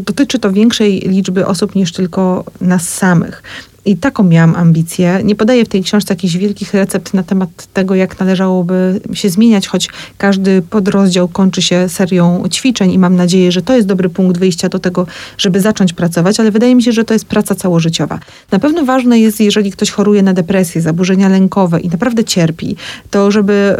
dotyczy 0.00 0.38
to 0.38 0.52
większej 0.52 1.00
liczby 1.00 1.46
osób 1.46 1.74
niż 1.74 1.92
tylko 1.92 2.44
nas 2.60 2.88
samych. 2.88 3.42
I 3.86 3.96
taką 3.96 4.22
miałam 4.24 4.56
ambicję. 4.56 5.20
Nie 5.24 5.34
podaję 5.34 5.64
w 5.64 5.68
tej 5.68 5.82
książce 5.82 6.14
jakichś 6.14 6.36
wielkich 6.36 6.74
recept 6.74 7.14
na 7.14 7.22
temat 7.22 7.48
tego, 7.72 7.94
jak 7.94 8.20
należałoby 8.20 9.00
się 9.12 9.30
zmieniać, 9.30 9.68
choć 9.68 9.88
każdy 10.18 10.62
podrozdział 10.62 11.28
kończy 11.28 11.62
się 11.62 11.88
serią 11.88 12.44
ćwiczeń 12.50 12.92
i 12.92 12.98
mam 12.98 13.16
nadzieję, 13.16 13.52
że 13.52 13.62
to 13.62 13.76
jest 13.76 13.88
dobry 13.88 14.08
punkt 14.08 14.38
wyjścia 14.38 14.68
do 14.68 14.78
tego, 14.78 15.06
żeby 15.38 15.60
zacząć 15.60 15.92
pracować, 15.92 16.40
ale 16.40 16.50
wydaje 16.50 16.74
mi 16.74 16.82
się, 16.82 16.92
że 16.92 17.04
to 17.04 17.14
jest 17.14 17.24
praca 17.24 17.54
całożyciowa. 17.54 18.18
Na 18.50 18.58
pewno 18.58 18.84
ważne 18.84 19.20
jest, 19.20 19.40
jeżeli 19.40 19.72
ktoś 19.72 19.90
choruje 19.90 20.22
na 20.22 20.32
depresję, 20.32 20.80
zaburzenia 20.80 21.28
lękowe 21.28 21.80
i 21.80 21.88
naprawdę 21.88 22.24
cierpi, 22.24 22.76
to 23.10 23.30
żeby 23.30 23.76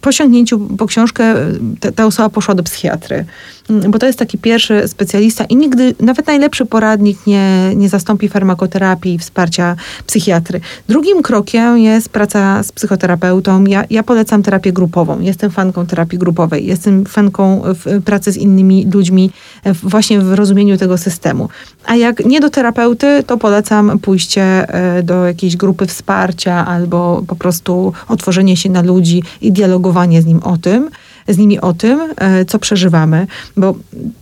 po 0.00 0.12
sięgnięciu 0.12 0.58
po 0.60 0.86
książkę 0.86 1.34
ta 1.94 2.06
osoba 2.06 2.28
poszła 2.28 2.54
do 2.54 2.62
psychiatry 2.62 3.24
Mm, 3.70 3.90
bo 3.90 3.98
to 3.98 4.06
jest 4.06 4.18
taki 4.18 4.38
pierwszy 4.38 4.88
specjalista 4.88 5.44
i 5.44 5.56
nigdy, 5.56 5.94
nawet 6.00 6.26
najlepszy 6.26 6.66
poradnik 6.66 7.26
nie, 7.26 7.72
nie 7.76 7.88
zastąpi 7.88 8.28
farmakoterapii 8.28 9.13
i 9.14 9.18
wsparcia 9.18 9.76
psychiatry. 10.06 10.60
Drugim 10.88 11.22
krokiem 11.22 11.78
jest 11.78 12.08
praca 12.08 12.62
z 12.62 12.72
psychoterapeutą. 12.72 13.64
Ja, 13.64 13.84
ja 13.90 14.02
polecam 14.02 14.42
terapię 14.42 14.72
grupową. 14.72 15.20
Jestem 15.20 15.50
fanką 15.50 15.86
terapii 15.86 16.18
grupowej. 16.18 16.66
Jestem 16.66 17.04
fanką 17.04 17.62
pracy 18.04 18.32
z 18.32 18.36
innymi 18.36 18.86
ludźmi 18.94 19.30
właśnie 19.82 20.20
w 20.20 20.32
rozumieniu 20.32 20.76
tego 20.76 20.98
systemu. 20.98 21.48
A 21.86 21.96
jak 21.96 22.24
nie 22.24 22.40
do 22.40 22.50
terapeuty, 22.50 23.22
to 23.26 23.38
polecam 23.38 23.98
pójście 23.98 24.42
e, 24.42 25.02
do 25.02 25.26
jakiejś 25.26 25.56
grupy 25.56 25.86
wsparcia 25.86 26.66
albo 26.66 27.22
po 27.26 27.36
prostu 27.36 27.92
otworzenie 28.08 28.56
się 28.56 28.70
na 28.70 28.82
ludzi 28.82 29.22
i 29.40 29.52
dialogowanie 29.52 30.22
z 30.22 30.26
nim 30.26 30.40
o 30.42 30.56
tym. 30.56 30.90
Z 31.28 31.38
nimi 31.38 31.60
o 31.60 31.72
tym, 31.72 32.00
e, 32.16 32.44
co 32.44 32.58
przeżywamy, 32.58 33.26
bo 33.56 33.72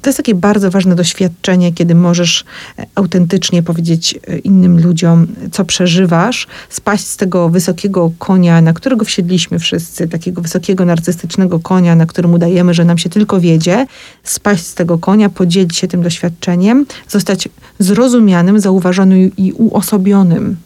to 0.02 0.10
jest 0.10 0.16
takie 0.16 0.34
bardzo 0.34 0.70
ważne 0.70 0.94
doświadczenie, 0.94 1.72
kiedy 1.72 1.94
możesz 1.94 2.44
e, 2.78 2.86
autentycznie 2.94 3.62
powiedzieć 3.62 4.18
e, 4.28 4.38
innym 4.38 4.82
ludziom, 4.82 5.26
co 5.52 5.64
przeżywasz, 5.64 6.46
spaść 6.68 7.06
z 7.06 7.16
tego 7.16 7.48
wysokiego 7.48 8.12
konia, 8.18 8.60
na 8.60 8.72
którego 8.72 9.04
wsiedliśmy 9.04 9.58
wszyscy, 9.58 10.08
takiego 10.08 10.42
wysokiego, 10.42 10.84
narcystycznego 10.84 11.60
konia, 11.60 11.94
na 11.96 12.06
którym 12.06 12.34
udajemy, 12.34 12.74
że 12.74 12.84
nam 12.84 12.98
się 12.98 13.10
tylko 13.10 13.40
wiedzie, 13.40 13.86
spaść 14.24 14.66
z 14.66 14.74
tego 14.74 14.98
konia, 14.98 15.28
podzielić 15.28 15.76
się 15.76 15.88
tym 15.88 16.02
doświadczeniem, 16.02 16.86
zostać 17.08 17.48
zrozumianym, 17.78 18.60
zauważonym 18.60 19.30
i 19.36 19.52
uosobionym. 19.52 20.56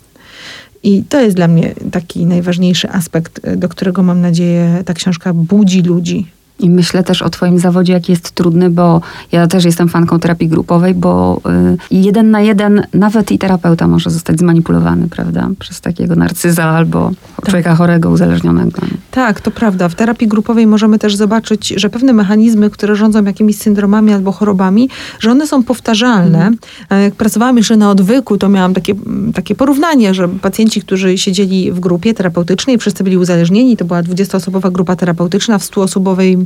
I 0.82 1.02
to 1.08 1.20
jest 1.20 1.36
dla 1.36 1.48
mnie 1.48 1.74
taki 1.92 2.26
najważniejszy 2.26 2.90
aspekt, 2.90 3.40
do 3.56 3.68
którego 3.68 4.02
mam 4.02 4.20
nadzieję 4.20 4.82
ta 4.84 4.94
książka 4.94 5.34
budzi 5.34 5.82
ludzi. 5.82 6.26
I 6.58 6.70
myślę 6.70 7.04
też 7.04 7.22
o 7.22 7.30
Twoim 7.30 7.58
zawodzie, 7.58 7.92
jaki 7.92 8.12
jest 8.12 8.30
trudny, 8.30 8.70
bo 8.70 9.00
ja 9.32 9.46
też 9.46 9.64
jestem 9.64 9.88
fanką 9.88 10.18
terapii 10.18 10.48
grupowej, 10.48 10.94
bo 10.94 11.40
y, 11.90 11.96
jeden 11.96 12.30
na 12.30 12.40
jeden 12.40 12.86
nawet 12.94 13.32
i 13.32 13.38
terapeuta 13.38 13.88
może 13.88 14.10
zostać 14.10 14.38
zmanipulowany, 14.38 15.08
prawda? 15.08 15.48
Przez 15.58 15.80
takiego 15.80 16.16
narcyza 16.16 16.64
albo 16.64 17.10
tak. 17.36 17.46
człowieka 17.46 17.74
chorego, 17.74 18.10
uzależnionego. 18.10 18.80
Tak, 19.10 19.40
to 19.40 19.50
prawda. 19.50 19.88
W 19.88 19.94
terapii 19.94 20.28
grupowej 20.28 20.66
możemy 20.66 20.98
też 20.98 21.16
zobaczyć, 21.16 21.68
że 21.68 21.90
pewne 21.90 22.12
mechanizmy, 22.12 22.70
które 22.70 22.96
rządzą 22.96 23.24
jakimiś 23.24 23.58
syndromami 23.58 24.12
albo 24.12 24.32
chorobami, 24.32 24.88
że 25.20 25.30
one 25.30 25.46
są 25.46 25.62
powtarzalne. 25.62 26.40
Mm. 26.90 27.02
Jak 27.02 27.14
pracowałam 27.14 27.56
jeszcze 27.56 27.76
na 27.76 27.90
odwyku, 27.90 28.38
to 28.38 28.48
miałam 28.48 28.74
takie, 28.74 28.94
takie 29.34 29.54
porównanie, 29.54 30.14
że 30.14 30.28
pacjenci, 30.28 30.80
którzy 30.80 31.18
siedzieli 31.18 31.72
w 31.72 31.80
grupie 31.80 32.14
terapeutycznej, 32.14 32.78
wszyscy 32.78 33.04
byli 33.04 33.16
uzależnieni, 33.16 33.76
to 33.76 33.84
była 33.84 34.02
20-osobowa 34.02 34.72
grupa 34.72 34.96
terapeutyczna 34.96 35.58
w 35.58 35.62
100-osobowej 35.62 36.36
E, 36.40 36.45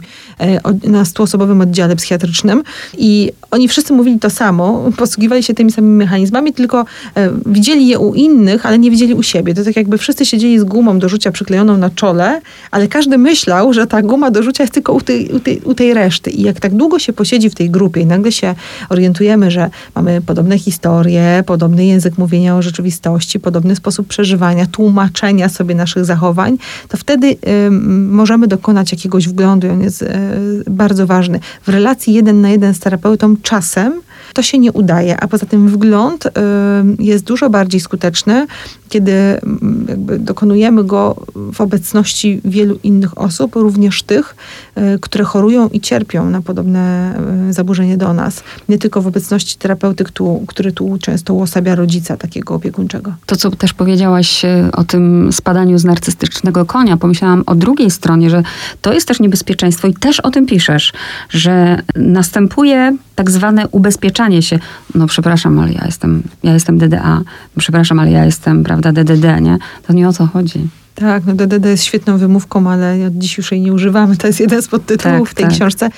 na 0.84 1.04
stuosobowym 1.04 1.60
oddziale 1.60 1.96
psychiatrycznym 1.96 2.62
i 2.98 3.32
oni 3.50 3.68
wszyscy 3.68 3.92
mówili 3.92 4.18
to 4.18 4.30
samo, 4.30 4.90
posługiwali 4.96 5.42
się 5.42 5.54
tymi 5.54 5.72
samymi 5.72 5.96
mechanizmami, 5.96 6.52
tylko 6.52 6.84
e, 7.14 7.30
widzieli 7.46 7.86
je 7.86 7.98
u 7.98 8.14
innych, 8.14 8.66
ale 8.66 8.78
nie 8.78 8.90
widzieli 8.90 9.14
u 9.14 9.22
siebie. 9.22 9.54
To 9.54 9.64
tak 9.64 9.76
jakby 9.76 9.98
wszyscy 9.98 10.26
siedzieli 10.26 10.58
z 10.58 10.64
gumą 10.64 10.98
do 10.98 11.08
rzucia 11.08 11.32
przyklejoną 11.32 11.76
na 11.76 11.90
czole, 11.90 12.40
ale 12.70 12.88
każdy 12.88 13.18
myślał, 13.18 13.72
że 13.72 13.86
ta 13.86 14.02
guma 14.02 14.30
do 14.30 14.42
rzucia 14.42 14.62
jest 14.62 14.74
tylko 14.74 14.92
u 14.92 15.00
tej, 15.00 15.28
u 15.28 15.40
tej, 15.40 15.60
u 15.60 15.74
tej 15.74 15.94
reszty. 15.94 16.30
I 16.30 16.42
jak 16.42 16.60
tak 16.60 16.74
długo 16.74 16.98
się 16.98 17.12
posiedzi 17.12 17.50
w 17.50 17.54
tej 17.54 17.70
grupie 17.70 18.00
i 18.00 18.06
nagle 18.06 18.32
się 18.32 18.54
orientujemy, 18.88 19.50
że 19.50 19.70
mamy 19.94 20.20
podobne 20.20 20.58
historie, 20.58 21.44
podobny 21.46 21.86
język 21.86 22.18
mówienia 22.18 22.56
o 22.56 22.62
rzeczywistości, 22.62 23.40
podobny 23.40 23.76
sposób 23.76 24.06
przeżywania, 24.06 24.66
tłumaczenia 24.66 25.48
sobie 25.48 25.74
naszych 25.74 26.04
zachowań, 26.04 26.58
to 26.88 26.96
wtedy 26.96 27.26
y, 27.26 27.70
możemy 28.10 28.46
dokonać 28.46 28.92
jakiegoś 28.92 29.28
wglądu. 29.28 29.66
Jest 29.90 30.02
e, 30.02 30.30
bardzo 30.70 31.06
ważny. 31.06 31.40
W 31.62 31.68
relacji 31.68 32.14
jeden 32.14 32.40
na 32.40 32.50
jeden 32.50 32.74
z 32.74 32.78
terapeutą 32.78 33.36
czasem 33.42 33.92
to 34.32 34.42
się 34.42 34.58
nie 34.58 34.72
udaje, 34.72 35.20
a 35.20 35.28
poza 35.28 35.46
tym 35.46 35.68
wgląd 35.68 36.26
y, 36.26 36.30
jest 36.98 37.24
dużo 37.24 37.50
bardziej 37.50 37.80
skuteczny, 37.80 38.46
kiedy 38.88 39.12
mm, 39.12 39.86
dokonujemy 40.18 40.84
go 40.84 41.16
w 41.52 41.60
obecności 41.60 42.40
wielu 42.44 42.78
innych 42.82 43.18
osób, 43.18 43.54
również 43.54 44.02
tych, 44.02 44.36
które 45.00 45.24
chorują 45.24 45.68
i 45.68 45.80
cierpią 45.80 46.30
na 46.30 46.42
podobne 46.42 47.14
y, 47.48 47.52
zaburzenie 47.52 47.96
do 47.96 48.12
nas. 48.12 48.42
Nie 48.68 48.78
tylko 48.78 49.02
w 49.02 49.06
obecności 49.06 49.58
terapeuty, 49.58 50.04
który 50.46 50.72
tu 50.72 50.98
często 51.00 51.34
uosabia 51.34 51.74
rodzica 51.74 52.16
takiego 52.16 52.54
opiekuńczego. 52.54 53.14
To, 53.26 53.36
co 53.36 53.50
też 53.50 53.72
powiedziałaś 53.72 54.42
o 54.72 54.84
tym 54.84 55.32
spadaniu 55.32 55.78
z 55.78 55.84
narcystycznego 55.84 56.64
konia, 56.64 56.96
pomyślałam 56.96 57.42
o 57.46 57.54
drugiej 57.54 57.90
stronie, 57.90 58.30
że 58.30 58.42
to 58.80 58.92
jest 58.92 59.08
też 59.08 59.20
niebezpieczeństwo 59.20 59.88
i 59.88 59.94
też 59.94 60.20
o 60.20 60.30
tym 60.30 60.46
piszesz, 60.46 60.92
że 61.30 61.82
następuje 61.96 62.96
tak 63.14 63.30
zwane 63.30 63.68
ubezpieczanie 63.68 64.42
się. 64.42 64.58
No 64.94 65.06
przepraszam, 65.06 65.58
ale 65.58 65.72
ja 65.72 65.82
jestem, 65.86 66.22
ja 66.42 66.52
jestem 66.52 66.78
DDA. 66.78 67.20
Przepraszam, 67.58 67.98
ale 67.98 68.10
ja 68.10 68.24
jestem, 68.24 68.64
prawda, 68.64 68.92
DDD, 68.92 69.40
nie? 69.40 69.58
To 69.86 69.92
nie 69.92 70.08
o 70.08 70.12
co 70.12 70.26
chodzi. 70.26 70.79
Tak, 70.94 71.22
no 71.26 71.34
DDD 71.34 71.66
jest 71.66 71.84
świetną 71.84 72.18
wymówką, 72.18 72.70
ale 72.70 73.10
dziś 73.10 73.38
już 73.38 73.52
jej 73.52 73.60
nie 73.60 73.72
używamy. 73.72 74.16
To 74.16 74.26
jest 74.26 74.40
jeden 74.40 74.62
z 74.62 74.68
podtytułów 74.68 75.28
tak, 75.28 75.30
w 75.30 75.34
tej 75.34 75.44
tak. 75.44 75.54
książce. 75.54 75.90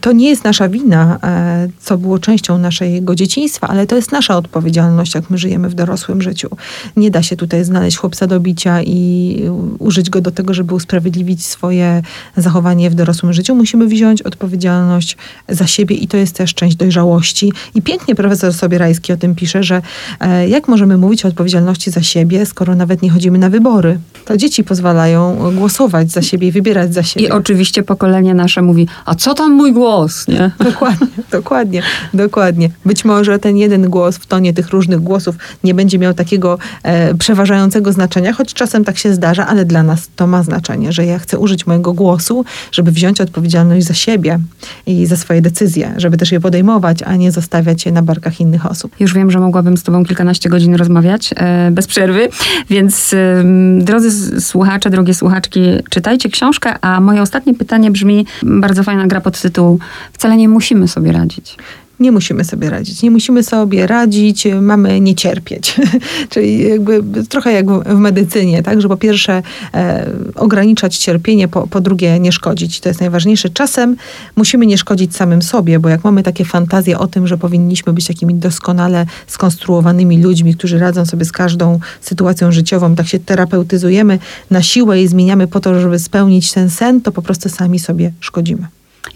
To 0.00 0.12
nie 0.12 0.28
jest 0.28 0.44
nasza 0.44 0.68
wina, 0.68 1.18
e, 1.22 1.68
co 1.80 1.98
było 1.98 2.18
częścią 2.18 2.58
naszego 2.58 3.14
dzieciństwa, 3.14 3.68
ale 3.68 3.86
to 3.86 3.96
jest 3.96 4.12
nasza 4.12 4.36
odpowiedzialność, 4.36 5.14
jak 5.14 5.30
my 5.30 5.38
żyjemy 5.38 5.68
w 5.68 5.74
dorosłym 5.74 6.22
życiu. 6.22 6.48
Nie 6.96 7.10
da 7.10 7.22
się 7.22 7.36
tutaj 7.36 7.64
znaleźć 7.64 7.96
chłopca 7.96 8.26
do 8.26 8.40
bicia 8.40 8.82
i 8.82 9.42
użyć 9.78 10.10
go 10.10 10.20
do 10.20 10.30
tego, 10.30 10.54
żeby 10.54 10.74
usprawiedliwić 10.74 11.46
swoje 11.46 12.02
zachowanie 12.36 12.90
w 12.90 12.94
dorosłym 12.94 13.32
życiu. 13.32 13.54
Musimy 13.54 13.86
wziąć 13.86 14.22
odpowiedzialność 14.22 15.16
za 15.48 15.66
siebie 15.66 15.96
i 15.96 16.08
to 16.08 16.16
jest 16.16 16.36
też 16.36 16.54
część 16.54 16.76
dojrzałości. 16.76 17.52
I 17.74 17.82
pięknie 17.82 18.14
profesor 18.14 18.54
Sobierajski 18.54 19.12
o 19.12 19.16
tym 19.16 19.34
pisze, 19.34 19.62
że 19.62 19.82
e, 20.20 20.48
jak 20.48 20.68
możemy 20.68 20.96
mówić 20.96 21.24
o 21.24 21.28
odpowiedzialności 21.28 21.90
za 21.90 22.02
siebie, 22.02 22.46
skoro 22.46 22.74
nawet 22.74 23.02
nie 23.02 23.10
chodzimy 23.10 23.38
na 23.38 23.50
wybory 23.50 23.67
wybory. 23.68 23.98
To 24.24 24.36
dzieci 24.36 24.64
pozwalają 24.64 25.52
głosować 25.54 26.10
za 26.10 26.22
siebie 26.22 26.48
i 26.48 26.52
wybierać 26.52 26.94
za 26.94 27.02
siebie. 27.02 27.26
I 27.26 27.30
oczywiście 27.30 27.82
pokolenie 27.82 28.34
nasze 28.34 28.62
mówi, 28.62 28.88
a 29.04 29.14
co 29.14 29.34
tam 29.34 29.52
mój 29.52 29.72
głos, 29.72 30.28
nie? 30.28 30.50
Dokładnie, 30.70 31.06
dokładnie, 31.30 31.82
dokładnie. 32.14 32.70
Być 32.84 33.04
może 33.04 33.38
ten 33.38 33.56
jeden 33.56 33.90
głos 33.90 34.16
w 34.16 34.26
tonie 34.26 34.54
tych 34.54 34.68
różnych 34.70 35.00
głosów 35.00 35.36
nie 35.64 35.74
będzie 35.74 35.98
miał 35.98 36.14
takiego 36.14 36.58
e, 36.82 37.14
przeważającego 37.14 37.92
znaczenia, 37.92 38.32
choć 38.32 38.54
czasem 38.54 38.84
tak 38.84 38.98
się 38.98 39.14
zdarza, 39.14 39.46
ale 39.46 39.64
dla 39.64 39.82
nas 39.82 40.08
to 40.16 40.26
ma 40.26 40.42
znaczenie, 40.42 40.92
że 40.92 41.06
ja 41.06 41.18
chcę 41.18 41.38
użyć 41.38 41.66
mojego 41.66 41.92
głosu, 41.92 42.44
żeby 42.72 42.90
wziąć 42.92 43.20
odpowiedzialność 43.20 43.86
za 43.86 43.94
siebie 43.94 44.38
i 44.86 45.06
za 45.06 45.16
swoje 45.16 45.40
decyzje, 45.40 45.94
żeby 45.96 46.16
też 46.16 46.32
je 46.32 46.40
podejmować, 46.40 47.02
a 47.02 47.16
nie 47.16 47.32
zostawiać 47.32 47.86
je 47.86 47.92
na 47.92 48.02
barkach 48.02 48.40
innych 48.40 48.66
osób. 48.66 48.92
Już 49.00 49.14
wiem, 49.14 49.30
że 49.30 49.38
mogłabym 49.38 49.76
z 49.76 49.82
tobą 49.82 50.04
kilkanaście 50.04 50.48
godzin 50.48 50.74
rozmawiać 50.74 51.30
e, 51.36 51.70
bez 51.70 51.86
przerwy, 51.86 52.28
więc 52.70 53.14
e, 53.14 53.44
Drodzy 53.78 54.40
słuchacze, 54.40 54.90
drogie 54.90 55.14
słuchaczki, 55.14 55.60
czytajcie 55.90 56.28
książkę, 56.28 56.74
a 56.80 57.00
moje 57.00 57.22
ostatnie 57.22 57.54
pytanie 57.54 57.90
brzmi, 57.90 58.26
bardzo 58.42 58.82
fajna 58.82 59.06
gra 59.06 59.20
pod 59.20 59.40
tytuł 59.40 59.78
Wcale 60.12 60.36
nie 60.36 60.48
musimy 60.48 60.88
sobie 60.88 61.12
radzić 61.12 61.56
nie 62.00 62.12
musimy 62.12 62.44
sobie 62.44 62.70
radzić. 62.70 63.02
Nie 63.02 63.10
musimy 63.10 63.42
sobie 63.42 63.86
radzić, 63.86 64.48
mamy 64.60 65.00
nie 65.00 65.14
cierpieć. 65.14 65.76
Czyli 66.30 66.68
jakby 66.68 67.02
trochę 67.28 67.52
jak 67.52 67.66
w, 67.70 67.94
medycynie, 67.94 68.62
tak? 68.62 68.80
Że 68.80 68.88
po 68.88 68.96
pierwsze 68.96 69.42
e, 69.74 70.10
ograniczać 70.34 70.98
cierpienie, 70.98 71.48
po, 71.48 71.66
po 71.66 71.80
drugie 71.80 72.20
nie 72.20 72.32
szkodzić. 72.32 72.80
To 72.80 72.88
jest 72.88 73.00
najważniejsze. 73.00 73.50
Czasem 73.50 73.96
musimy 74.36 74.66
nie 74.66 74.78
szkodzić 74.78 75.16
samym 75.16 75.42
sobie, 75.42 75.78
bo 75.78 75.88
jak 75.88 76.04
mamy 76.04 76.22
takie 76.22 76.44
fantazje 76.44 76.98
o 76.98 77.06
tym, 77.06 77.26
że 77.26 77.38
powinniśmy 77.38 77.92
być 77.92 78.06
takimi 78.06 78.34
doskonale 78.34 79.06
skonstruowanymi 79.26 80.22
ludźmi, 80.22 80.54
którzy 80.54 80.78
radzą 80.78 81.06
sobie 81.06 81.24
z 81.24 81.32
każdą 81.32 81.78
sytuacją 82.00 82.52
życiową, 82.52 82.94
tak 82.94 83.08
się 83.08 83.18
terapeutyzujemy 83.18 84.18
na 84.50 84.62
siłę 84.62 85.02
i 85.02 85.08
zmieniamy 85.08 85.46
po 85.46 85.60
to, 85.60 85.80
żeby 85.80 85.98
spełnić 85.98 86.52
ten 86.52 86.70
sen, 86.70 87.00
to 87.00 87.12
po 87.12 87.22
prostu 87.22 87.48
sami 87.48 87.78
sobie 87.78 88.12
szkodzimy. 88.20 88.66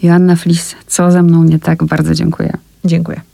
Joanna 0.03 0.35
Flis, 0.35 0.75
co 0.87 1.11
ze 1.11 1.23
mną 1.23 1.43
nie 1.43 1.59
tak? 1.59 1.83
Bardzo 1.83 2.13
dziękuję. 2.13 2.57
Dziękuję. 2.85 3.21